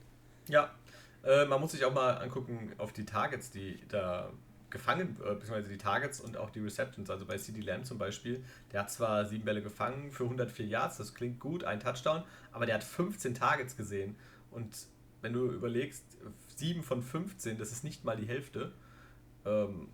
[0.48, 0.70] Ja,
[1.24, 4.30] äh, man muss sich auch mal angucken auf die Targets, die da
[4.70, 7.10] gefangen, äh, beziehungsweise die Targets und auch die Receptions.
[7.10, 10.98] Also bei CD Lamb zum Beispiel, der hat zwar sieben Bälle gefangen für 104 Yards,
[10.98, 14.16] das klingt gut, ein Touchdown, aber der hat 15 Targets gesehen.
[14.52, 14.88] Und
[15.22, 16.04] wenn du überlegst,
[16.56, 18.72] 7 von 15, das ist nicht mal die Hälfte
[19.48, 19.88] ähm,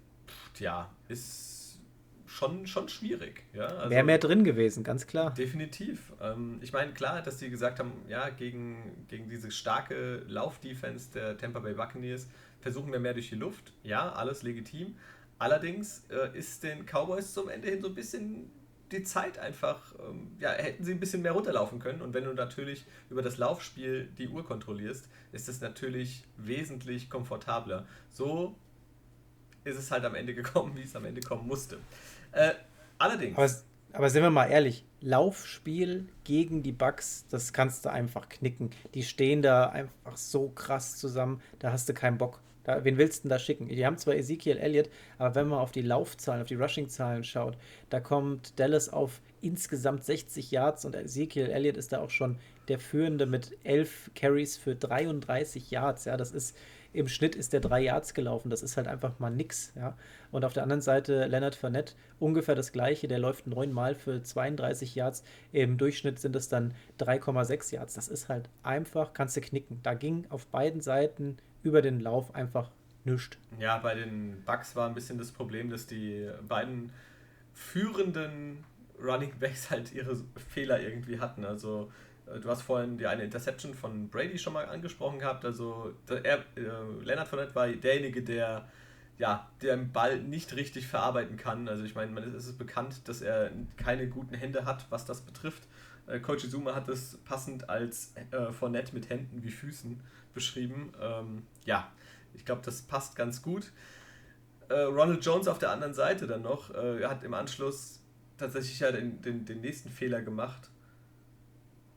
[0.60, 1.80] ja, ist
[2.26, 3.44] schon, schon schwierig.
[3.54, 3.66] Ja?
[3.66, 5.34] Also, Wäre mehr drin gewesen, ganz klar.
[5.34, 6.12] Definitiv.
[6.22, 11.38] Ähm, ich meine, klar, dass die gesagt haben, ja, gegen, gegen diese starke Laufdefense der
[11.38, 12.28] Tampa Bay Buccaneers
[12.60, 13.74] versuchen wir mehr durch die Luft.
[13.84, 14.96] Ja, alles legitim.
[15.38, 18.50] Allerdings äh, ist den Cowboys zum Ende hin so ein bisschen
[18.94, 22.02] die Zeit einfach, ähm, ja, hätten sie ein bisschen mehr runterlaufen können.
[22.02, 27.86] Und wenn du natürlich über das Laufspiel die Uhr kontrollierst, ist es natürlich wesentlich komfortabler.
[28.12, 28.56] So
[29.64, 31.80] ist es halt am Ende gekommen, wie es am Ende kommen musste.
[32.32, 32.52] Äh,
[32.98, 33.38] allerdings.
[33.38, 33.50] Aber,
[33.94, 38.72] aber, sind wir mal ehrlich, Laufspiel gegen die Bugs, das kannst du einfach knicken.
[38.94, 42.40] Die stehen da einfach so krass zusammen, da hast du keinen Bock.
[42.64, 43.68] Da, wen willst du denn da schicken?
[43.68, 47.58] Die haben zwar Ezekiel Elliott, aber wenn man auf die Laufzahlen, auf die Rushing-Zahlen schaut,
[47.90, 52.38] da kommt Dallas auf insgesamt 60 Yards und Ezekiel Elliott ist da auch schon
[52.70, 56.06] der Führende mit 11 Carries für 33 Yards.
[56.06, 56.56] Ja, das ist,
[56.94, 58.50] im Schnitt ist der drei Yards gelaufen.
[58.50, 59.74] Das ist halt einfach mal nix.
[59.76, 59.98] Ja?
[60.32, 63.10] Und auf der anderen Seite Leonard Fournette, ungefähr das gleiche.
[63.10, 65.24] Der läuft neunmal für 32 Yards.
[65.52, 67.96] Im Durchschnitt sind es dann 3,6 Yards.
[67.96, 69.80] Das ist halt einfach, kannst du knicken.
[69.84, 72.70] Da ging auf beiden Seiten über den Lauf einfach
[73.06, 73.38] nichts.
[73.60, 76.92] Ja, bei den Bucks war ein bisschen das Problem, dass die beiden
[77.54, 78.64] führenden
[79.02, 80.18] Running Backs halt ihre
[80.50, 81.46] Fehler irgendwie hatten.
[81.46, 81.92] Also
[82.28, 85.46] äh, du hast vorhin die eine Interception von Brady schon mal angesprochen gehabt.
[85.46, 88.68] Also er, äh, Leonard Fournette war derjenige, der
[89.18, 91.68] ja, der den Ball nicht richtig verarbeiten kann.
[91.68, 95.64] Also ich meine, es ist bekannt, dass er keine guten Hände hat, was das betrifft.
[96.08, 100.00] Äh, Coach Izuma hat es passend als äh, Fournette mit Händen wie Füßen
[100.34, 100.94] beschrieben.
[101.02, 101.92] Ähm, ja,
[102.34, 103.72] ich glaube, das passt ganz gut.
[104.70, 108.02] Äh, Ronald Jones auf der anderen Seite dann noch, äh, hat im Anschluss
[108.38, 110.70] tatsächlich ja den, den, den nächsten Fehler gemacht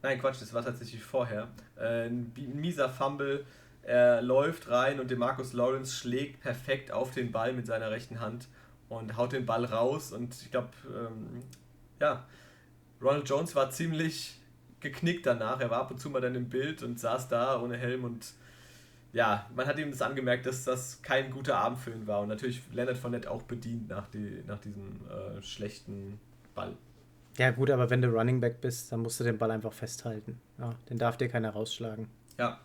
[0.06, 1.48] Nein, Quatsch, das war tatsächlich vorher.
[1.76, 3.44] Äh, ein mieser Fumble.
[3.82, 8.46] Er läuft rein und Demarcus Lawrence schlägt perfekt auf den Ball mit seiner rechten Hand
[8.88, 10.12] und haut den Ball raus.
[10.12, 11.42] Und ich glaube, ähm,
[12.00, 12.24] ja,
[13.02, 14.38] Ronald Jones war ziemlich
[14.80, 15.60] geknickt danach.
[15.60, 18.34] Er war ab und zu mal dann im Bild und saß da ohne Helm und
[19.12, 22.20] ja, man hat ihm das angemerkt, dass das kein guter Abend für ihn war.
[22.20, 26.20] Und natürlich Leonard Fournette auch bedient nach, die, nach diesem äh, schlechten
[26.54, 26.76] Ball.
[27.38, 30.38] Ja, gut, aber wenn du Running Back bist, dann musst du den Ball einfach festhalten.
[30.58, 32.08] Ja, den darf dir keiner rausschlagen.
[32.38, 32.60] Ja.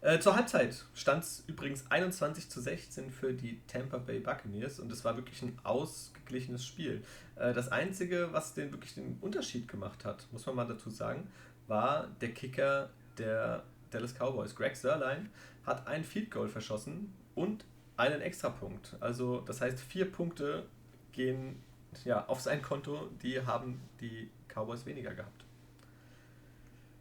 [0.00, 4.90] Äh, zur Halbzeit stand es übrigens 21 zu 16 für die Tampa Bay Buccaneers und
[4.90, 7.02] es war wirklich ein ausgeglichenes Spiel.
[7.36, 11.28] Äh, das Einzige, was den wirklich den Unterschied gemacht hat, muss man mal dazu sagen,
[11.66, 14.54] war der Kicker der Dallas Cowboys.
[14.54, 15.30] Greg Sörlein
[15.66, 17.64] hat ein Field Goal verschossen und
[17.96, 18.96] einen Extrapunkt.
[19.00, 20.66] Also das heißt, vier Punkte
[21.12, 21.62] gehen
[22.04, 25.44] ja, auf sein Konto, die haben die Cowboys weniger gehabt.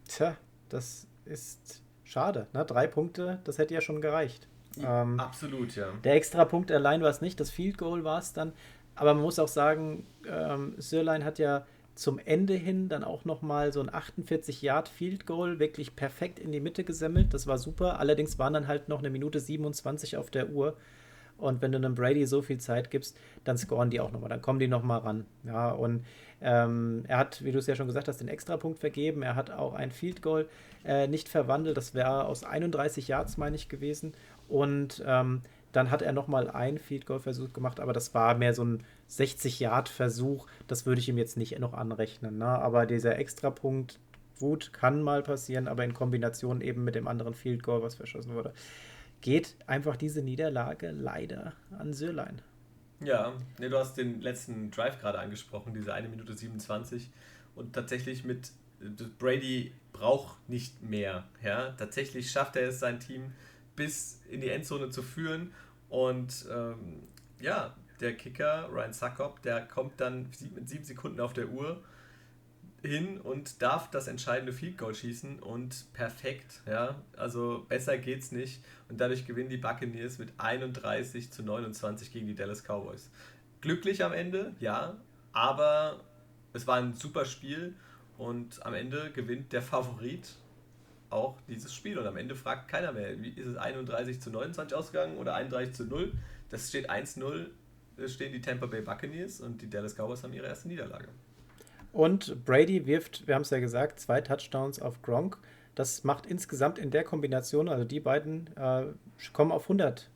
[0.08, 0.36] Tja,
[0.70, 2.48] das ist schade.
[2.54, 2.66] Ne?
[2.66, 4.48] Drei Punkte, das hätte ja schon gereicht.
[4.78, 5.92] Ähm, Absolut, ja.
[6.04, 8.54] Der extra Punkt allein war es nicht, das Field Goal war es dann.
[9.02, 13.74] Aber man muss auch sagen, ähm, Sirlein hat ja zum Ende hin dann auch nochmal
[13.74, 17.34] so ein 48 Yard Field Goal wirklich perfekt in die Mitte gesemmelt.
[17.34, 18.00] Das war super.
[18.00, 20.78] Allerdings waren dann halt noch eine Minute 27 auf der Uhr.
[21.40, 24.44] Und wenn du einem Brady so viel Zeit gibst, dann scoren die auch nochmal, dann
[24.44, 25.26] kommen die nochmal ran.
[25.46, 26.06] Ja, und
[26.40, 29.24] ähm, er hat, wie du es ja schon gesagt hast, den Extrapunkt vergeben.
[29.24, 30.48] Er hat auch ein Field Goal
[30.86, 31.76] äh, nicht verwandelt.
[31.76, 34.14] Das wäre aus 31 Yards, meine ich, gewesen.
[34.48, 38.54] Und ähm, dann hat er nochmal einen Field Goal Versuch gemacht, aber das war mehr
[38.54, 40.48] so ein 60-Yard-Versuch.
[40.68, 42.38] Das würde ich ihm jetzt nicht noch anrechnen.
[42.38, 42.46] Ne?
[42.46, 44.00] Aber dieser Extrapunkt,
[44.40, 48.34] gut, kann mal passieren, aber in Kombination eben mit dem anderen Field Goal, was verschossen
[48.34, 48.54] wurde,
[49.22, 52.42] geht einfach diese Niederlage leider an Sörlein.
[53.00, 57.10] Ja, nee, du hast den letzten Drive gerade angesprochen, diese 1 Minute 27.
[57.56, 58.52] Und tatsächlich mit
[59.20, 61.24] Brady braucht nicht mehr.
[61.44, 61.72] Ja?
[61.72, 63.34] Tatsächlich schafft er es, sein Team
[63.76, 65.54] bis in die Endzone zu führen.
[65.90, 67.04] Und ähm,
[67.40, 71.84] ja, der Kicker, Ryan Suckop, der kommt dann mit sieben Sekunden auf der Uhr
[72.82, 78.64] hin und darf das entscheidende Field Goal schießen und perfekt, ja, also besser geht's nicht
[78.90, 83.12] und dadurch gewinnen die Buccaneers mit 31 zu 29 gegen die Dallas Cowboys.
[83.62, 84.98] Glücklich am Ende, ja,
[85.32, 86.04] aber
[86.54, 87.76] es war ein super Spiel
[88.18, 90.36] und am Ende gewinnt der Favorit
[91.12, 91.98] auch dieses Spiel.
[91.98, 95.76] Und am Ende fragt keiner mehr, wie ist es 31 zu 29 ausgegangen oder 31
[95.76, 96.12] zu 0.
[96.50, 97.48] Das steht 1-0,
[98.08, 101.08] stehen die Tampa Bay Buccaneers und die Dallas Cowboys haben ihre erste Niederlage.
[101.94, 105.38] Und Brady wirft, wir haben es ja gesagt, zwei Touchdowns auf Gronk.
[105.76, 108.86] Das macht insgesamt in der Kombination, also die beiden äh,
[109.34, 110.10] kommen auf 100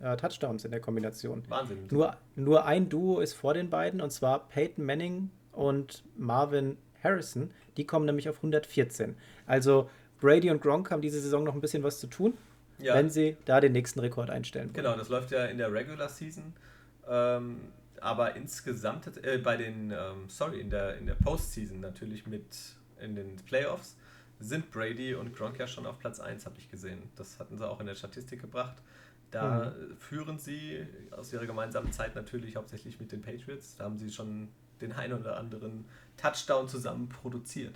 [0.00, 1.44] äh, Touchdowns in der Kombination.
[1.48, 1.86] Wahnsinn.
[1.90, 7.50] Nur, nur ein Duo ist vor den beiden und zwar Peyton Manning und Marvin Harrison.
[7.76, 9.16] Die kommen nämlich auf 114.
[9.46, 12.34] Also Brady und Gronk haben diese Saison noch ein bisschen was zu tun,
[12.78, 12.94] ja.
[12.94, 14.84] wenn sie da den nächsten Rekord einstellen wollen.
[14.84, 16.54] Genau, das läuft ja in der Regular Season.
[17.08, 17.60] Ähm,
[18.00, 22.44] aber insgesamt äh, bei den, ähm, sorry, in der, in der Postseason natürlich mit
[23.00, 23.96] in den Playoffs
[24.38, 27.02] sind Brady und Gronk ja schon auf Platz 1, habe ich gesehen.
[27.16, 28.76] Das hatten sie auch in der Statistik gebracht.
[29.30, 29.96] Da mhm.
[29.96, 33.76] führen sie aus ihrer gemeinsamen Zeit natürlich hauptsächlich mit den Patriots.
[33.76, 34.48] Da haben sie schon
[34.80, 37.74] den einen oder anderen Touchdown zusammen produziert.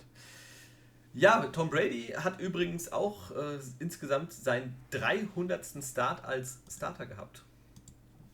[1.13, 5.65] Ja, Tom Brady hat übrigens auch äh, insgesamt seinen 300.
[5.83, 7.43] Start als Starter gehabt.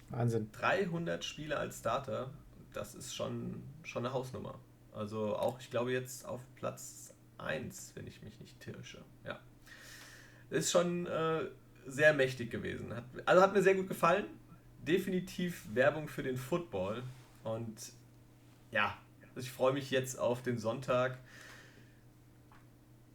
[0.10, 0.50] Wahnsinn.
[0.52, 2.30] 300 Spiele als Starter,
[2.74, 4.60] das ist schon, schon eine Hausnummer.
[4.94, 9.04] Also auch, ich glaube, jetzt auf Platz 1, wenn ich mich nicht täusche.
[9.26, 9.40] Ja.
[10.50, 11.46] Ist schon äh,
[11.88, 12.96] sehr mächtig gewesen.
[12.96, 14.26] Hat, also hat mir sehr gut gefallen.
[14.88, 17.04] Definitiv Werbung für den Football.
[17.44, 17.92] Und
[18.72, 18.98] ja,
[19.36, 21.18] ich freue mich jetzt auf den Sonntag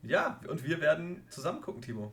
[0.03, 2.13] ja, und wir werden zusammen gucken, Timo.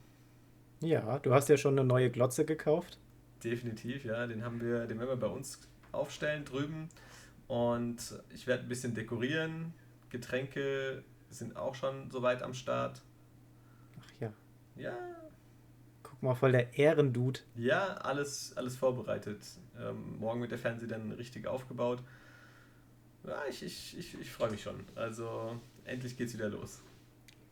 [0.82, 3.00] Ja, du hast ja schon eine neue Glotze gekauft.
[3.44, 4.28] Definitiv, ja.
[4.28, 5.60] Den haben wir, den werden wir bei uns
[5.92, 6.90] aufstellen drüben.
[7.48, 7.98] Und
[8.34, 9.74] ich werde ein bisschen dekorieren.
[10.10, 13.02] Getränke sind auch schon soweit am Start.
[14.00, 14.34] Ach ja.
[14.76, 14.98] Ja.
[16.04, 17.40] Guck mal, voll der Ehrendude.
[17.56, 19.40] Ja, alles, alles vorbereitet.
[19.80, 22.04] Ähm, morgen wird der Fernseher dann richtig aufgebaut.
[23.26, 24.86] Ja, ich, ich, ich, ich freue mich schon.
[24.96, 26.82] Also endlich geht's wieder los.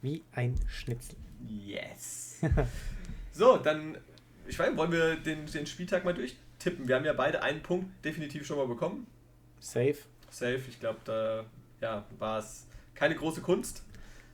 [0.01, 1.15] Wie ein Schnitzel.
[1.47, 2.41] Yes.
[3.31, 3.97] so, dann,
[4.47, 6.87] ich weiß, wollen wir den, den Spieltag mal durchtippen?
[6.87, 9.07] Wir haben ja beide einen Punkt definitiv schon mal bekommen.
[9.59, 9.97] Safe.
[10.29, 11.45] Safe, ich glaube, da
[11.81, 13.83] ja, war es keine große Kunst.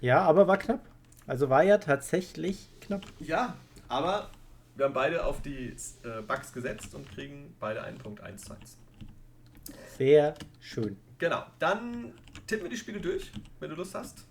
[0.01, 0.81] Ja, aber war knapp.
[1.27, 3.05] Also war ja tatsächlich knapp.
[3.19, 3.55] Ja,
[3.87, 4.29] aber
[4.75, 8.53] wir haben beide auf die äh, Bugs gesetzt und kriegen beide einen Punkt 1 zu
[8.53, 8.77] 1.
[9.97, 10.97] Sehr schön.
[11.19, 12.13] Genau, dann
[12.47, 14.25] tippen wir die Spiele durch, wenn du Lust hast.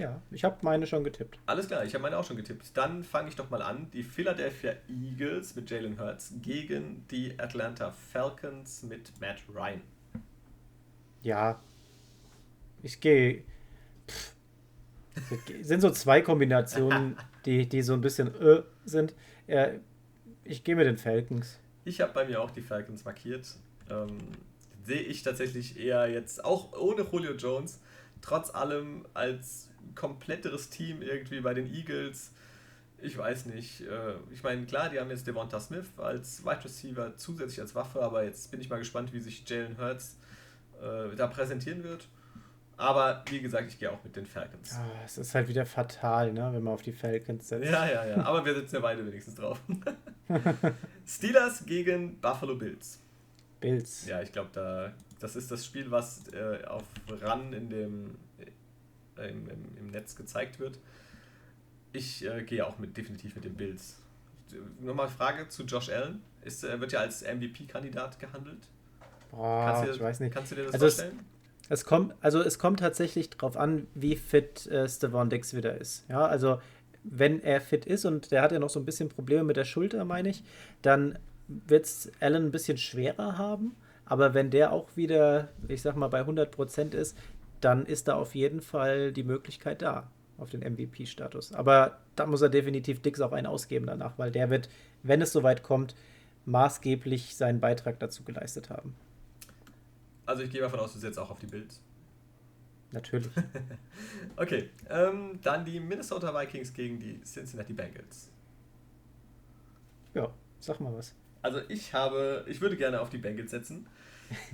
[0.00, 1.38] Ja, ich habe meine schon getippt.
[1.46, 2.76] Alles klar, ich habe meine auch schon getippt.
[2.76, 3.88] Dann fange ich doch mal an.
[3.92, 9.82] Die Philadelphia Eagles mit Jalen Hurts gegen die Atlanta Falcons mit Matt Ryan.
[11.22, 11.60] Ja,
[12.82, 13.44] ich gehe.
[15.62, 19.14] sind so zwei Kombinationen, die, die so ein bisschen äh, sind.
[19.46, 19.78] Äh,
[20.42, 21.58] ich gehe mit den Falcons.
[21.84, 23.46] Ich habe bei mir auch die Falcons markiert.
[23.88, 24.18] Ähm,
[24.84, 27.80] Sehe ich tatsächlich eher jetzt, auch ohne Julio Jones,
[28.20, 32.30] trotz allem als kompletteres Team irgendwie bei den Eagles.
[33.02, 33.82] Ich weiß nicht.
[33.82, 38.02] Äh, ich meine, klar, die haben jetzt Devonta Smith als Wide Receiver zusätzlich als Waffe,
[38.02, 40.16] aber jetzt bin ich mal gespannt, wie sich Jalen Hurts
[40.80, 42.06] äh, da präsentieren wird.
[42.76, 44.72] Aber wie gesagt, ich gehe auch mit den Falcons.
[44.72, 47.70] Ja, es ist halt wieder fatal, ne, wenn man auf die Falcons setzt.
[47.70, 48.16] Ja, ja, ja.
[48.24, 49.60] Aber wir sitzen ja beide wenigstens drauf.
[51.06, 52.98] Steelers gegen Buffalo Bills.
[53.60, 54.06] Bills.
[54.06, 56.82] Ja, ich glaube, da, das ist das Spiel, was äh, auf
[57.22, 58.16] Run in dem
[59.18, 60.78] äh, im, im, im, Netz gezeigt wird.
[61.92, 63.96] Ich äh, gehe auch mit, definitiv mit den Bills.
[64.80, 66.22] Nochmal Frage zu Josh Allen.
[66.42, 68.68] Ist, äh, wird ja als MVP-Kandidat gehandelt?
[69.30, 70.34] Boah, dir, ich weiß nicht.
[70.34, 71.20] Kannst du dir das also vorstellen?
[71.68, 76.04] Es kommt, also es kommt tatsächlich darauf an, wie fit äh, Stevon Dix wieder ist.
[76.08, 76.60] Ja, also
[77.04, 79.64] wenn er fit ist und der hat ja noch so ein bisschen Probleme mit der
[79.64, 80.42] Schulter, meine ich,
[80.82, 83.76] dann wird es Allen ein bisschen schwerer haben.
[84.06, 87.16] Aber wenn der auch wieder, ich sag mal, bei 100% ist,
[87.64, 91.52] dann ist da auf jeden Fall die Möglichkeit da auf den MVP-Status.
[91.52, 94.68] Aber da muss er definitiv Dix auch einen ausgeben danach, weil der wird,
[95.02, 95.94] wenn es soweit kommt,
[96.46, 98.94] maßgeblich seinen Beitrag dazu geleistet haben.
[100.26, 101.80] Also ich gehe davon aus, du setzt auch auf die Bills.
[102.92, 103.30] Natürlich.
[104.36, 108.30] okay, ähm, dann die Minnesota Vikings gegen die Cincinnati Bengals.
[110.14, 111.14] Ja, sag mal was.
[111.42, 113.86] Also ich habe, ich würde gerne auf die Bengals setzen,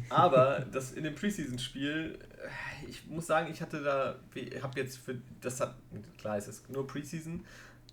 [0.09, 2.19] aber das in dem Preseason-Spiel,
[2.89, 5.75] ich muss sagen, ich hatte da, ich habe jetzt für, das hat,
[6.19, 7.45] klar, es ist nur Preseason,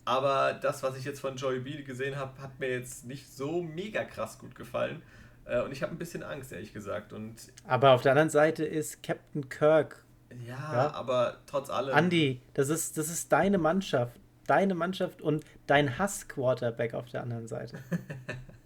[0.05, 3.61] aber das, was ich jetzt von Joey B gesehen habe, hat mir jetzt nicht so
[3.61, 5.01] mega krass gut gefallen.
[5.45, 7.11] Äh, und ich habe ein bisschen Angst, ehrlich gesagt.
[7.11, 7.35] Und
[7.65, 10.03] aber auf der anderen Seite ist Captain Kirk
[10.45, 11.95] ja, ja, aber trotz allem.
[11.97, 14.19] Andy, das ist, das ist deine Mannschaft.
[14.45, 17.79] Deine Mannschaft und dein Hass-Quarterback auf der anderen Seite.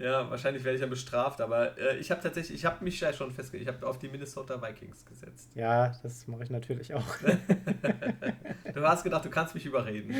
[0.00, 3.12] ja, wahrscheinlich werde ich dann bestraft, aber äh, ich habe tatsächlich, ich habe mich ja
[3.12, 5.50] schon festgelegt, ich habe auf die Minnesota Vikings gesetzt.
[5.54, 7.04] Ja, das mache ich natürlich auch.
[8.74, 10.14] du hast gedacht, du kannst mich überreden.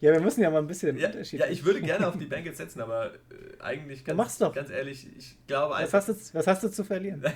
[0.00, 1.40] Ja, wir müssen ja mal ein bisschen ja, Unterschied.
[1.40, 4.54] Ja, ich würde gerne auf die Bengals setzen, aber äh, eigentlich ganz, mach's doch.
[4.54, 7.24] ganz ehrlich, ich glaube was hast, du, was hast du zu verlieren?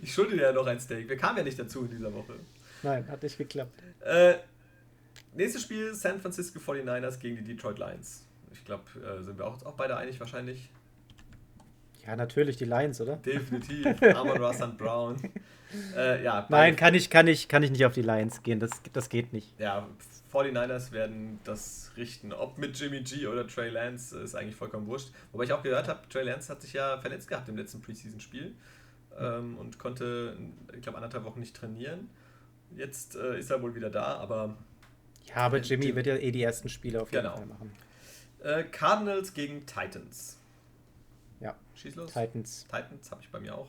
[0.00, 1.08] Ich schulde dir ja noch ein Steak.
[1.08, 2.34] Wir kamen ja nicht dazu in dieser Woche.
[2.84, 3.72] Nein, hat nicht geklappt.
[4.04, 4.34] Äh,
[5.34, 8.25] nächstes Spiel: San Francisco 49ers gegen die Detroit Lions.
[8.58, 10.70] Ich glaube, äh, sind wir auch, auch beide einig wahrscheinlich.
[12.06, 13.16] Ja, natürlich die Lions, oder?
[13.16, 13.86] Definitiv.
[14.14, 15.16] Amon Ross und Brown.
[15.96, 18.60] Äh, ja, Nein, kann ich, kann, ich, kann ich nicht auf die Lions gehen.
[18.60, 19.58] Das, das geht nicht.
[19.58, 19.88] Ja,
[20.32, 22.32] 49ers werden das richten.
[22.32, 25.10] Ob mit Jimmy G oder Trey Lance ist eigentlich vollkommen wurscht.
[25.32, 28.54] Wobei ich auch gehört habe, Trey Lance hat sich ja verletzt gehabt im letzten Preseason-Spiel
[29.18, 30.36] ähm, und konnte,
[30.74, 32.08] ich glaube, anderthalb Wochen nicht trainieren.
[32.76, 34.56] Jetzt äh, ist er wohl wieder da, aber.
[35.28, 37.36] Ja, aber Jimmy wird ja eh die ersten Spiele auf jeden genau.
[37.36, 37.72] Fall machen.
[38.46, 40.38] Äh, Cardinals gegen Titans.
[41.40, 41.56] Ja.
[41.74, 42.12] Schieß los.
[42.12, 42.64] Titans.
[42.70, 43.68] Titans habe ich bei mir auch.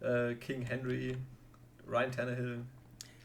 [0.00, 1.16] Äh, King Henry,
[1.88, 2.60] Ryan Tannehill,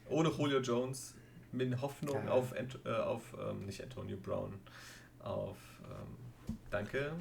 [0.08, 1.14] ohne Julio Jones,
[1.52, 2.32] mit Hoffnung ja.
[2.32, 2.52] auf,
[2.84, 4.58] äh, auf ähm, nicht Antonio Brown,
[5.20, 7.12] auf, ähm, danke,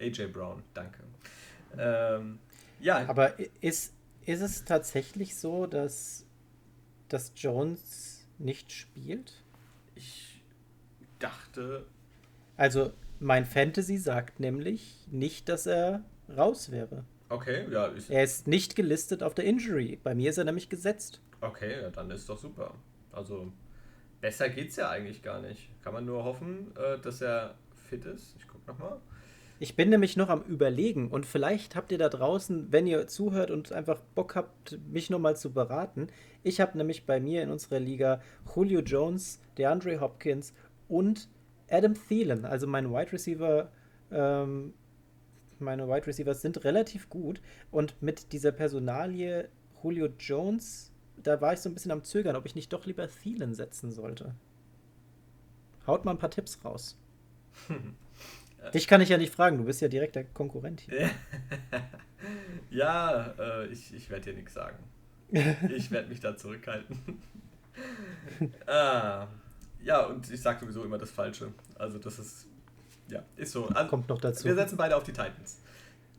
[0.00, 1.02] AJ Brown, danke.
[1.76, 2.38] Ähm,
[2.80, 3.06] ja.
[3.08, 3.92] Aber ist,
[4.24, 6.24] ist es tatsächlich so, dass,
[7.08, 9.42] dass Jones nicht spielt?
[9.94, 10.23] Ich
[11.18, 11.86] dachte.
[12.56, 16.04] Also, mein Fantasy sagt nämlich nicht, dass er
[16.36, 17.04] raus wäre.
[17.28, 17.90] Okay, ja.
[18.08, 19.98] er ist nicht gelistet auf der Injury.
[20.02, 21.20] Bei mir ist er nämlich gesetzt.
[21.40, 22.74] Okay, ja, dann ist doch super.
[23.12, 23.52] Also,
[24.20, 25.70] besser geht's ja eigentlich gar nicht.
[25.82, 27.54] Kann man nur hoffen, äh, dass er
[27.88, 28.36] fit ist.
[28.38, 29.00] Ich guck nochmal.
[29.60, 33.52] Ich bin nämlich noch am Überlegen und vielleicht habt ihr da draußen, wenn ihr zuhört
[33.52, 36.08] und einfach Bock habt, mich nochmal zu beraten.
[36.42, 38.20] Ich habe nämlich bei mir in unserer Liga
[38.54, 40.54] Julio Jones, DeAndre Hopkins
[40.88, 41.28] und
[41.70, 43.70] Adam Thielen, also mein Wide Receiver.
[44.10, 44.74] Ähm,
[45.58, 49.48] meine Wide Receivers sind relativ gut und mit dieser Personalie
[49.82, 53.08] Julio Jones, da war ich so ein bisschen am Zögern, ob ich nicht doch lieber
[53.08, 54.34] Thielen setzen sollte.
[55.86, 56.98] Haut mal ein paar Tipps raus.
[58.72, 61.10] Dich kann ich ja nicht fragen, du bist ja direkt der Konkurrent hier.
[62.70, 64.78] ja, äh, ich, ich werde dir nichts sagen.
[65.74, 67.20] Ich werde mich da zurückhalten.
[68.66, 69.28] ah,
[69.84, 71.52] ja, und ich sage sowieso immer das Falsche.
[71.76, 72.46] Also das ist,
[73.08, 73.66] ja, ist so.
[73.66, 74.44] Also, Kommt noch dazu.
[74.44, 75.60] Wir setzen beide auf die Titans.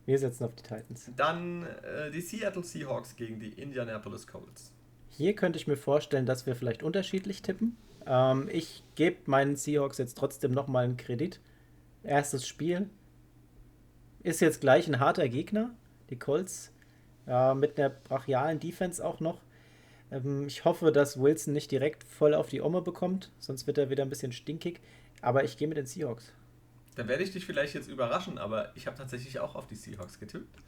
[0.05, 1.11] Wir setzen auf die Titans.
[1.15, 4.71] Dann äh, die Seattle Seahawks gegen die Indianapolis Colts.
[5.09, 7.75] Hier könnte ich mir vorstellen, dass wir vielleicht unterschiedlich tippen.
[8.05, 11.39] Ähm, ich gebe meinen Seahawks jetzt trotzdem nochmal einen Kredit
[12.03, 12.89] erstes Spiel.
[14.21, 15.71] Ist jetzt gleich ein harter Gegner,
[16.09, 16.71] die Colts.
[17.27, 19.41] Ja, mit einer brachialen Defense auch noch.
[20.15, 23.89] Ähm, ich hoffe, dass Wilson nicht direkt voll auf die Omme bekommt, sonst wird er
[23.89, 24.79] wieder ein bisschen stinkig.
[25.21, 26.31] Aber ich gehe mit den Seahawks.
[26.95, 30.19] Da werde ich dich vielleicht jetzt überraschen, aber ich habe tatsächlich auch auf die Seahawks
[30.19, 30.59] getippt.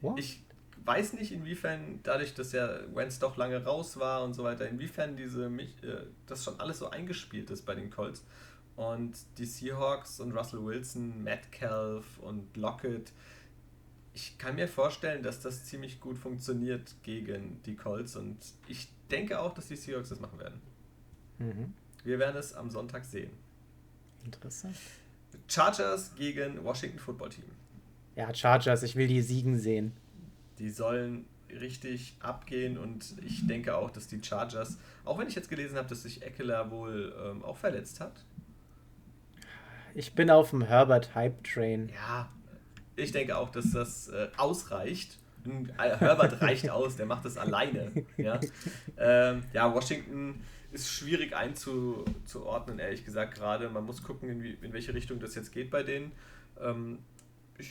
[0.00, 0.18] What?
[0.18, 0.42] Ich
[0.84, 5.16] weiß nicht, inwiefern, dadurch, dass ja Wentz doch lange raus war und so weiter, inwiefern
[5.16, 8.24] diese äh, das schon alles so eingespielt ist bei den Colts.
[8.76, 13.12] Und die Seahawks und Russell Wilson, Metcalf und Lockett,
[14.12, 19.40] ich kann mir vorstellen, dass das ziemlich gut funktioniert gegen die Colts und ich denke
[19.40, 20.60] auch, dass die Seahawks das machen werden.
[21.38, 21.74] Mhm.
[22.04, 23.30] Wir werden es am Sonntag sehen.
[24.24, 24.76] Interessant.
[25.46, 27.44] Chargers gegen Washington Football Team.
[28.16, 29.92] Ja, Chargers, ich will die siegen sehen.
[30.58, 35.48] Die sollen richtig abgehen und ich denke auch, dass die Chargers, auch wenn ich jetzt
[35.48, 38.12] gelesen habe, dass sich Eckler wohl ähm, auch verletzt hat,
[39.94, 41.88] ich bin auf dem Herbert Hype Train.
[41.88, 42.28] Ja,
[43.00, 45.18] ich denke auch, dass das äh, ausreicht
[45.78, 47.90] Herbert reicht aus, der macht das alleine.
[48.18, 48.38] Ja,
[48.98, 53.70] ähm, ja Washington ist schwierig einzuordnen, ehrlich gesagt, gerade.
[53.70, 56.12] Man muss gucken, in, wie, in welche Richtung das jetzt geht bei denen.
[56.60, 56.98] Ähm,
[57.58, 57.70] ich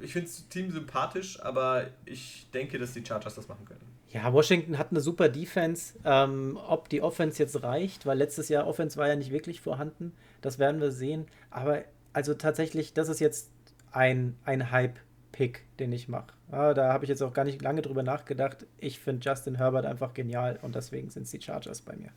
[0.00, 3.80] ich finde das Team sympathisch, aber ich denke, dass die Chargers das machen können.
[4.10, 5.94] Ja, Washington hat eine super Defense.
[6.04, 10.12] Ähm, ob die Offense jetzt reicht, weil letztes Jahr Offense war ja nicht wirklich vorhanden,
[10.40, 11.26] das werden wir sehen.
[11.50, 13.50] Aber also tatsächlich, das ist jetzt
[13.94, 16.32] ein, ein Hype-Pick, den ich mache.
[16.50, 18.66] Ja, da habe ich jetzt auch gar nicht lange drüber nachgedacht.
[18.78, 22.10] Ich finde Justin Herbert einfach genial und deswegen sind es die Chargers bei mir.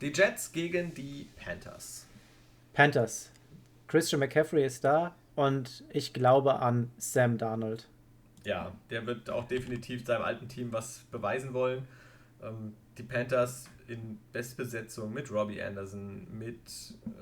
[0.00, 2.06] Die Jets gegen die Panthers.
[2.74, 3.30] Panthers.
[3.88, 7.88] Christian McCaffrey ist da und ich glaube an Sam Darnold.
[8.44, 11.88] Ja, der wird auch definitiv seinem alten Team was beweisen wollen.
[12.42, 16.58] Ähm, die Panthers in Bestbesetzung mit Robbie Anderson, mit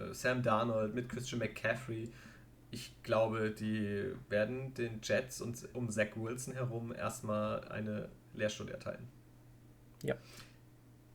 [0.00, 2.11] äh, Sam Darnold, mit Christian McCaffrey.
[2.75, 9.07] Ich glaube, die werden den Jets und um Zach Wilson herum erstmal eine Lehrstunde erteilen.
[10.03, 10.16] Ja.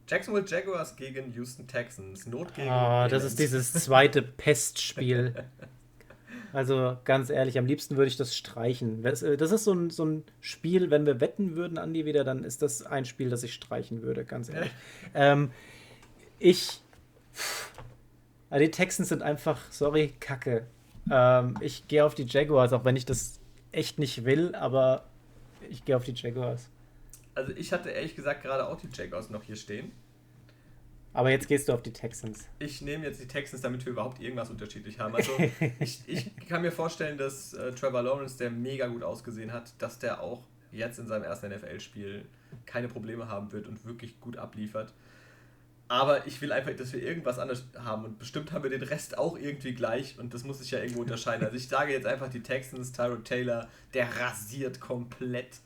[0.07, 2.25] Jacksonville Jaguars gegen Houston Texans.
[2.27, 2.69] Not gegen.
[2.69, 5.33] Oh, das ist dieses zweite Pestspiel.
[6.51, 9.03] Also ganz ehrlich, am liebsten würde ich das streichen.
[9.03, 12.43] Das äh, ist so ein, so ein Spiel, wenn wir wetten würden, Andi, wieder, dann
[12.43, 14.71] ist das ein Spiel, das ich streichen würde, ganz ehrlich.
[15.13, 15.51] ähm,
[16.39, 16.81] ich.
[18.49, 20.65] Also die Texans sind einfach, sorry, kacke.
[21.11, 23.39] Ähm, ich gehe auf die Jaguars, auch wenn ich das
[23.71, 25.05] echt nicht will, aber
[25.69, 26.69] ich gehe auf die Jaguars.
[27.35, 29.91] Also ich hatte ehrlich gesagt gerade auch die Jaguars noch hier stehen.
[31.13, 32.47] Aber jetzt gehst du auf die Texans.
[32.59, 35.15] Ich nehme jetzt die Texans, damit wir überhaupt irgendwas unterschiedlich haben.
[35.15, 35.31] Also
[35.79, 39.99] ich, ich kann mir vorstellen, dass äh, Trevor Lawrence, der mega gut ausgesehen hat, dass
[39.99, 42.25] der auch jetzt in seinem ersten NFL-Spiel
[42.65, 44.93] keine Probleme haben wird und wirklich gut abliefert.
[45.89, 49.17] Aber ich will einfach, dass wir irgendwas anderes haben und bestimmt haben wir den Rest
[49.17, 51.43] auch irgendwie gleich und das muss sich ja irgendwo unterscheiden.
[51.43, 55.57] Also ich sage jetzt einfach die Texans, Tyrod Taylor, der rasiert komplett.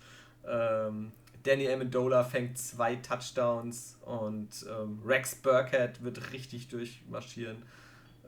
[0.48, 1.12] Ähm,
[1.44, 7.58] Danny Amendola fängt zwei Touchdowns und ähm, Rex Burkhead wird richtig durchmarschieren.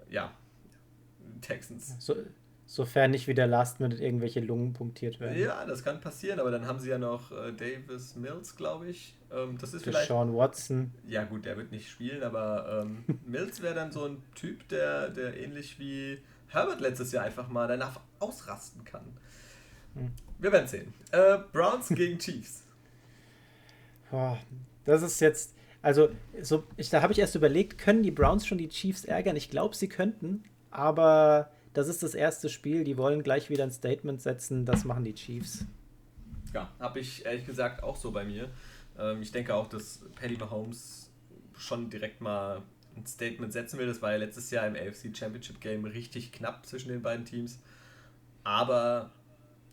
[0.09, 0.33] Ja,
[1.39, 1.95] Texans.
[1.99, 2.13] So,
[2.65, 5.39] sofern nicht wieder Last Minute irgendwelche Lungen punktiert werden.
[5.39, 9.15] Ja, das kann passieren, aber dann haben sie ja noch äh, Davis Mills, glaube ich.
[9.31, 10.07] Ähm, das ist vielleicht.
[10.07, 10.91] Sean Watson.
[11.07, 15.09] Ja, gut, der wird nicht spielen, aber ähm, Mills wäre dann so ein Typ, der,
[15.09, 19.05] der ähnlich wie Herbert letztes Jahr einfach mal danach ausrasten kann.
[19.93, 20.11] Hm.
[20.39, 20.93] Wir werden sehen.
[21.11, 22.63] Äh, Browns gegen Chiefs.
[24.09, 24.37] Boah,
[24.85, 26.09] das ist jetzt, also
[26.41, 29.35] so, ich, da habe ich erst überlegt, können die Browns schon die Chiefs ärgern?
[29.35, 32.83] Ich glaube, sie könnten, aber das ist das erste Spiel.
[32.83, 34.65] Die wollen gleich wieder ein Statement setzen.
[34.65, 35.65] Das machen die Chiefs.
[36.53, 38.49] Ja, habe ich ehrlich gesagt auch so bei mir.
[38.97, 41.11] Ähm, ich denke auch, dass Paddy Mahomes
[41.57, 42.61] schon direkt mal
[42.95, 43.87] ein Statement setzen will.
[43.87, 47.59] Das war ja letztes Jahr im AFC Championship Game richtig knapp zwischen den beiden Teams.
[48.43, 49.11] Aber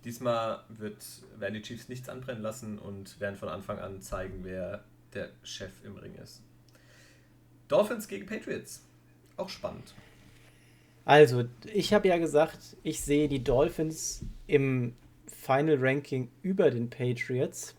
[0.04, 1.04] Diesmal wird,
[1.38, 4.84] werden die Chiefs nichts anbrennen lassen und werden von Anfang an zeigen, wer
[5.14, 6.42] der Chef im Ring ist.
[7.68, 8.84] Dolphins gegen Patriots.
[9.36, 9.94] Auch spannend.
[11.04, 14.94] Also, ich habe ja gesagt, ich sehe die Dolphins im
[15.26, 17.74] Final Ranking über den Patriots.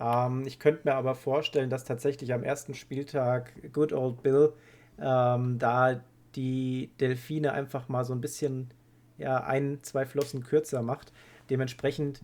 [0.00, 4.52] Ähm, ich könnte mir aber vorstellen, dass tatsächlich am ersten Spieltag Good Old Bill
[4.98, 6.02] ähm, da
[6.34, 8.70] die Delfine einfach mal so ein bisschen
[9.18, 11.12] ja, ein, zwei Flossen kürzer macht.
[11.50, 12.22] Dementsprechend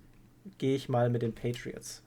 [0.56, 2.02] gehe ich mal mit den Patriots.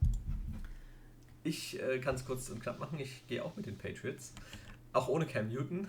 [1.43, 2.99] Ich äh, kann es kurz und knapp machen.
[2.99, 4.33] Ich gehe auch mit den Patriots.
[4.93, 5.87] Auch ohne Cam Newton.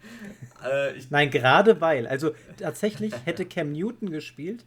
[0.64, 2.06] äh, Nein, gerade weil.
[2.06, 4.64] Also tatsächlich hätte Cam Newton gespielt,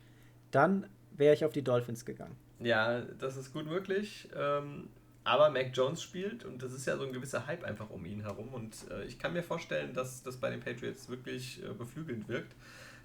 [0.52, 2.36] dann wäre ich auf die Dolphins gegangen.
[2.60, 4.30] Ja, das ist gut möglich.
[4.36, 4.90] Ähm,
[5.24, 8.22] aber Mac Jones spielt und das ist ja so ein gewisser Hype einfach um ihn
[8.22, 8.54] herum.
[8.54, 12.56] Und äh, ich kann mir vorstellen, dass das bei den Patriots wirklich äh, beflügelnd wirkt.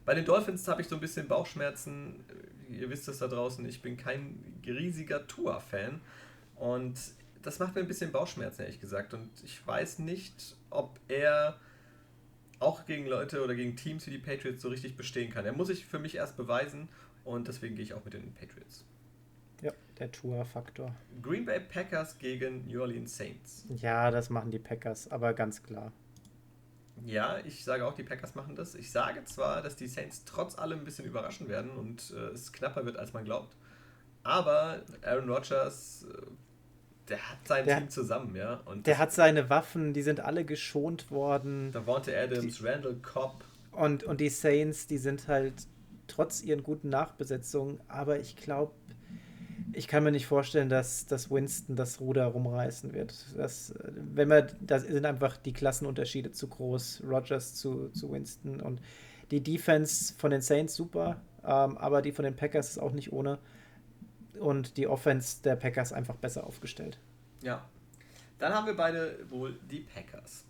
[0.05, 2.25] Bei den Dolphins habe ich so ein bisschen Bauchschmerzen.
[2.70, 6.01] Ihr wisst es da draußen, ich bin kein riesiger Tua-Fan.
[6.55, 6.95] Und
[7.43, 9.14] das macht mir ein bisschen Bauchschmerzen, ehrlich gesagt.
[9.14, 11.59] Und ich weiß nicht, ob er
[12.61, 15.45] auch gegen Leute oder gegen Teams wie die Patriots so richtig bestehen kann.
[15.45, 16.88] Er muss sich für mich erst beweisen
[17.24, 18.84] und deswegen gehe ich auch mit den Patriots.
[19.61, 20.95] Ja, der Tour-Faktor.
[21.20, 23.64] Green Bay Packers gegen New Orleans Saints.
[23.68, 25.93] Ja, das machen die Packers, aber ganz klar.
[27.05, 28.74] Ja, ich sage auch, die Packers machen das.
[28.74, 32.53] Ich sage zwar, dass die Saints trotz allem ein bisschen überraschen werden und äh, es
[32.53, 33.57] knapper wird, als man glaubt.
[34.22, 36.26] Aber Aaron Rodgers, äh,
[37.09, 38.61] der hat sein der, Team zusammen, ja.
[38.64, 41.70] Und der hat seine Waffen, die sind alle geschont worden.
[41.72, 43.44] Da Davante Adams, die, Randall Cobb.
[43.72, 45.55] Und, und die Saints, die sind halt
[46.07, 48.72] trotz ihren guten Nachbesetzungen, aber ich glaube,
[49.72, 53.14] ich kann mir nicht vorstellen, dass, dass Winston das Ruder rumreißen wird.
[53.36, 57.03] Das, wenn wir, da sind einfach die Klassenunterschiede zu groß.
[57.07, 58.80] Rogers zu, zu Winston und
[59.30, 63.12] die Defense von den Saints super, ähm, aber die von den Packers ist auch nicht
[63.12, 63.38] ohne.
[64.39, 66.99] Und die Offense der Packers einfach besser aufgestellt.
[67.43, 67.64] Ja.
[68.39, 70.45] Dann haben wir beide wohl die Packers.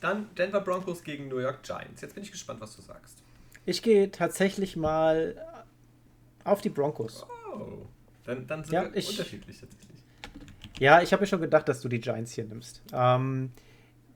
[0.00, 2.00] Dann Denver Broncos gegen New York Giants.
[2.02, 3.18] Jetzt bin ich gespannt, was du sagst.
[3.66, 5.34] Ich gehe tatsächlich mal
[6.44, 7.26] auf die Broncos.
[7.52, 7.86] Oh.
[8.24, 9.90] Dann, dann sind Ja, wir ich- unterschiedlich tatsächlich.
[10.78, 12.82] Ja, ich habe mir schon gedacht, dass du die Giants hier nimmst.
[12.92, 13.52] Ähm,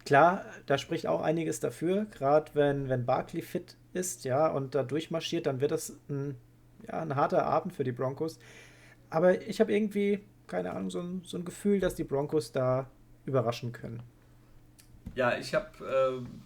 [0.04, 4.82] klar, da spricht auch einiges dafür, gerade wenn, wenn Barkley fit ist, ja, und da
[4.82, 6.36] durchmarschiert, dann wird das ein,
[6.86, 8.38] ja, ein harter Abend für die Broncos.
[9.10, 12.90] Aber ich habe irgendwie, keine Ahnung, so ein, so ein Gefühl, dass die Broncos da
[13.24, 14.02] überraschen können.
[15.14, 16.42] Ja, ich habe ähm,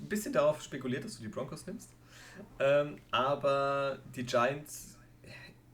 [0.00, 1.90] ein bisschen darauf spekuliert, dass du die Broncos nimmst.
[2.58, 4.98] Ähm, aber die Giants,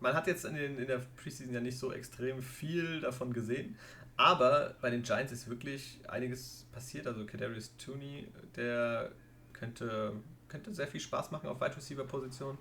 [0.00, 3.76] man hat jetzt in, den, in der Preseason ja nicht so extrem viel davon gesehen.
[4.16, 7.06] Aber bei den Giants ist wirklich einiges passiert.
[7.06, 8.26] Also Kadarius Tooney,
[8.56, 9.12] der
[9.52, 10.12] könnte,
[10.48, 12.58] könnte sehr viel Spaß machen auf Wide Receiver Position.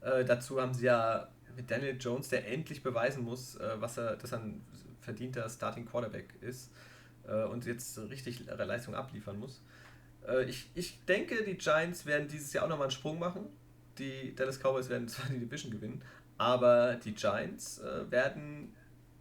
[0.00, 4.16] Äh, dazu haben sie ja mit Daniel Jones, der endlich beweisen muss, äh, was er,
[4.16, 4.62] dass er ein
[5.00, 6.70] verdienter Starting Quarterback ist
[7.26, 9.62] äh, und jetzt richtig Leistung abliefern muss.
[10.26, 13.46] Äh, ich, ich denke, die Giants werden dieses Jahr auch nochmal einen Sprung machen.
[13.98, 16.02] Die Dallas Cowboys werden zwar die Division gewinnen,
[16.38, 17.80] aber die Giants
[18.10, 18.74] werden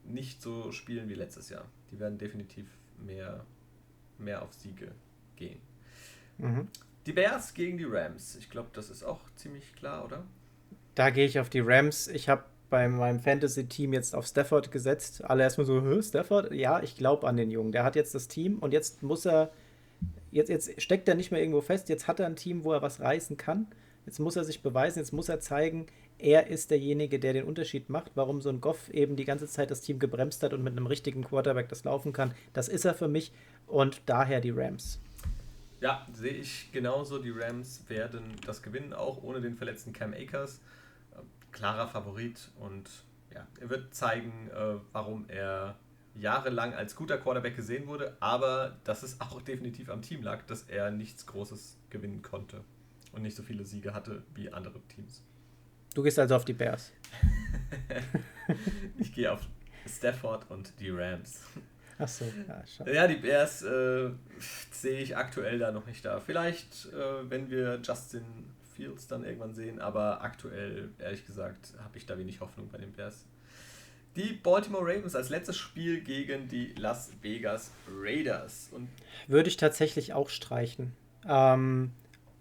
[0.04, 1.66] nicht so spielen wie letztes Jahr.
[1.92, 2.66] Die werden definitiv
[2.98, 3.46] mehr,
[4.18, 4.92] mehr auf Siege
[5.36, 5.60] gehen.
[6.38, 6.68] Mhm.
[7.06, 8.36] Die Bears gegen die Rams.
[8.36, 10.24] Ich glaube, das ist auch ziemlich klar, oder?
[11.02, 12.08] Da gehe ich auf die Rams.
[12.10, 15.24] Ich habe bei meinem Fantasy-Team jetzt auf Stafford gesetzt.
[15.26, 16.54] Alle erstmal so, Stafford?
[16.54, 17.72] Ja, ich glaube an den Jungen.
[17.72, 19.50] Der hat jetzt das Team und jetzt muss er,
[20.30, 21.90] jetzt, jetzt steckt er nicht mehr irgendwo fest.
[21.90, 23.66] Jetzt hat er ein Team, wo er was reißen kann.
[24.06, 25.88] Jetzt muss er sich beweisen, jetzt muss er zeigen,
[26.20, 28.12] er ist derjenige, der den Unterschied macht.
[28.14, 30.86] Warum so ein Goff eben die ganze Zeit das Team gebremst hat und mit einem
[30.86, 32.36] richtigen Quarterback das laufen kann.
[32.54, 33.34] Das ist er für mich
[33.66, 35.00] und daher die Rams.
[35.80, 37.18] Ja, sehe ich genauso.
[37.18, 40.62] Die Rams werden das gewinnen, auch ohne den verletzten Cam Akers.
[41.52, 42.90] Klarer Favorit und
[43.34, 45.76] ja, er wird zeigen, äh, warum er
[46.16, 50.64] jahrelang als guter Quarterback gesehen wurde, aber dass es auch definitiv am Team lag, dass
[50.64, 52.64] er nichts Großes gewinnen konnte
[53.14, 55.24] und nicht so viele Siege hatte wie andere Teams.
[55.94, 56.92] Du gehst also auf die Bears.
[58.98, 59.48] Ich gehe auf
[59.88, 61.42] Stafford und die Rams.
[61.98, 62.94] Achso, ja, schade.
[62.94, 64.10] Ja, die Bears äh,
[64.72, 66.20] sehe ich aktuell da noch nicht da.
[66.20, 68.24] Vielleicht, äh, wenn wir Justin
[68.76, 72.92] Fields dann irgendwann sehen, aber aktuell, ehrlich gesagt, habe ich da wenig Hoffnung bei den
[72.92, 73.26] Bears.
[74.16, 78.70] Die Baltimore Ravens als letztes Spiel gegen die Las Vegas Raiders.
[78.74, 78.90] Und
[79.28, 80.92] Würde ich tatsächlich auch streichen.
[81.26, 81.92] Ähm,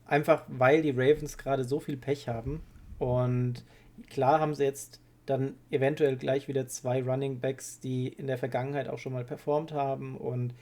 [0.04, 2.60] einfach weil die Ravens gerade so viel Pech haben.
[2.98, 3.64] Und
[4.08, 8.88] klar haben sie jetzt dann eventuell gleich wieder zwei Running Backs, die in der Vergangenheit
[8.88, 10.16] auch schon mal performt haben.
[10.16, 10.54] Und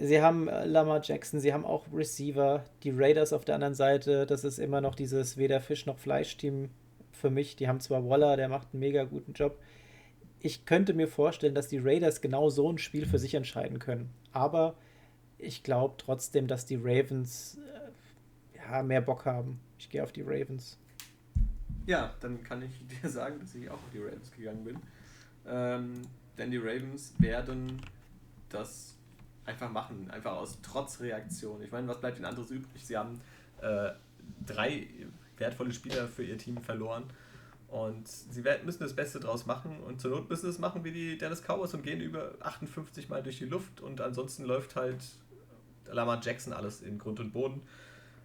[0.00, 2.64] sie haben äh, Lamar Jackson, sie haben auch Receiver.
[2.82, 6.70] Die Raiders auf der anderen Seite, das ist immer noch dieses weder Fisch noch Fleisch-Team
[7.12, 7.56] für mich.
[7.56, 9.58] Die haben zwar Waller, der macht einen mega guten Job.
[10.40, 14.10] Ich könnte mir vorstellen, dass die Raiders genau so ein Spiel für sich entscheiden können.
[14.32, 14.74] Aber
[15.38, 19.60] ich glaube trotzdem, dass die Ravens äh, ja, mehr Bock haben.
[19.78, 20.78] Ich gehe auf die Ravens.
[21.86, 22.72] ja, dann kann ich
[23.02, 24.76] dir sagen, dass ich auch auf die Ravens gegangen bin.
[25.46, 26.02] Ähm,
[26.38, 27.80] denn die Ravens werden
[28.48, 28.93] das
[29.46, 31.62] einfach machen, einfach aus Trotzreaktion.
[31.62, 32.84] Ich meine, was bleibt ihnen anderes übrig?
[32.84, 33.20] Sie haben
[33.60, 33.90] äh,
[34.46, 34.86] drei
[35.36, 37.04] wertvolle Spieler für ihr Team verloren
[37.68, 40.84] und sie werden, müssen das Beste draus machen und zur Not müssen sie es machen
[40.84, 44.76] wie die Dallas Cowboys und gehen über 58 Mal durch die Luft und ansonsten läuft
[44.76, 45.02] halt
[45.86, 47.62] Lamar Jackson alles in Grund und Boden.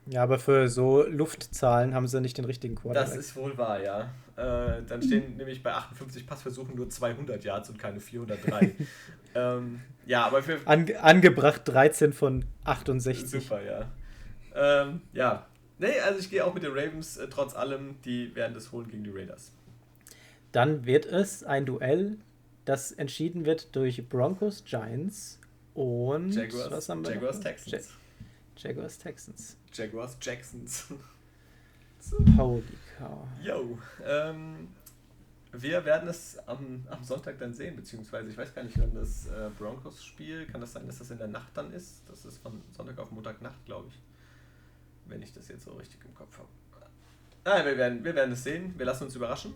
[0.06, 3.10] Ja, aber für so Luftzahlen haben sie nicht den richtigen Quarterback.
[3.10, 4.12] Das ist wohl wahr, ja.
[4.36, 8.76] Äh, dann stehen nämlich bei 58 Passversuchen nur 200 Yards und keine 403.
[9.36, 10.60] ähm, ja, aber für.
[10.66, 13.30] Ange angebracht 13 von 68.
[13.30, 13.92] Super, ja.
[14.56, 15.46] Ähm, ja.
[15.78, 18.88] Nee, also ich gehe auch mit den Ravens, äh, trotz allem, die werden das holen
[18.88, 19.52] gegen die Raiders.
[20.52, 22.18] Dann wird es ein Duell,
[22.66, 25.40] das entschieden wird durch Broncos, Giants
[25.74, 27.40] und Jaguars, was haben wir Jaguars?
[27.40, 27.92] Texans.
[28.62, 29.58] Ja Jaguars, Texans.
[29.74, 30.94] Jaguars Jacksons.
[32.38, 32.64] Holy
[32.98, 33.26] cow.
[33.42, 33.78] Yo.
[34.04, 34.68] Ähm,
[35.54, 39.28] wir werden es am, am Sonntag dann sehen, beziehungsweise ich weiß gar nicht, wann das
[39.28, 42.04] äh, Broncos-Spiel, kann das sein, dass das in der Nacht dann ist?
[42.10, 44.02] Das ist von Sonntag auf Montagnacht, glaube ich.
[45.06, 46.50] Wenn ich das jetzt so richtig im Kopf habe.
[47.46, 48.74] Nein, wir werden, wir werden es sehen.
[48.78, 49.54] Wir lassen uns überraschen.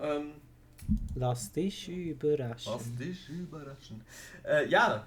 [0.00, 0.34] Ähm,
[1.16, 2.72] Lass dich überraschen.
[2.72, 4.02] Lass dich überraschen.
[4.44, 5.06] Äh, ja,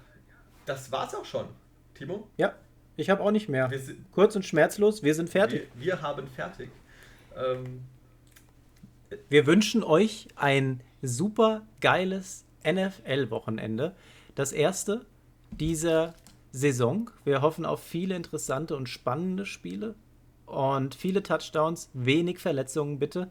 [0.66, 1.48] das war's auch schon.
[1.94, 2.54] Timo, Ja,
[2.96, 3.70] ich habe auch nicht mehr.
[3.70, 5.68] wir, sind, Kurz und schmerzlos, wir sind fertig.
[5.74, 6.70] wir, wir haben fertig.
[7.36, 7.82] Ähm,
[9.28, 13.94] Wir wünschen euch ein super geiles NFL-Wochenende.
[14.34, 15.04] Das erste
[15.50, 16.14] dieser
[16.52, 17.10] Saison.
[17.24, 19.94] Wir hoffen auf viele interessante und spannende Spiele
[20.46, 23.28] und viele Touchdowns, wenig Verletzungen bitte.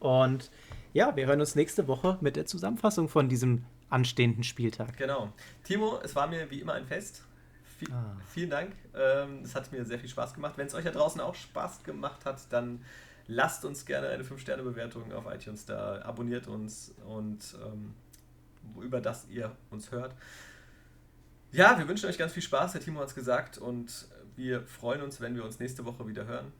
[0.00, 0.50] Und
[0.92, 4.96] ja, wir hören uns nächste Woche mit der Zusammenfassung von diesem anstehenden Spieltag.
[4.96, 5.32] Genau.
[5.62, 7.24] Timo, es war mir wie immer ein Fest.
[7.78, 8.16] V ah.
[8.28, 8.72] Vielen Dank.
[8.94, 10.54] Ähm, es hat mir sehr viel Spaß gemacht.
[10.56, 12.84] Wenn es euch da draußen auch Spaß gemacht hat, dann
[13.26, 17.94] lasst uns gerne eine 5-Sterne-Bewertung auf iTunes da, abonniert uns und ähm,
[18.82, 20.14] über das ihr uns hört.
[21.52, 25.02] Ja, wir wünschen euch ganz viel Spaß, der Timo hat es gesagt, und wir freuen
[25.02, 26.52] uns, wenn wir uns nächste Woche wieder hören.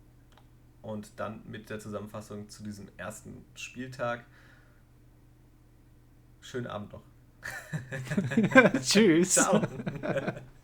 [0.83, 4.25] Und dann mit der Zusammenfassung zu diesem ersten Spieltag.
[6.43, 7.03] Schönen Abend noch.
[8.83, 9.35] Tschüss.
[9.35, 9.63] Ciao.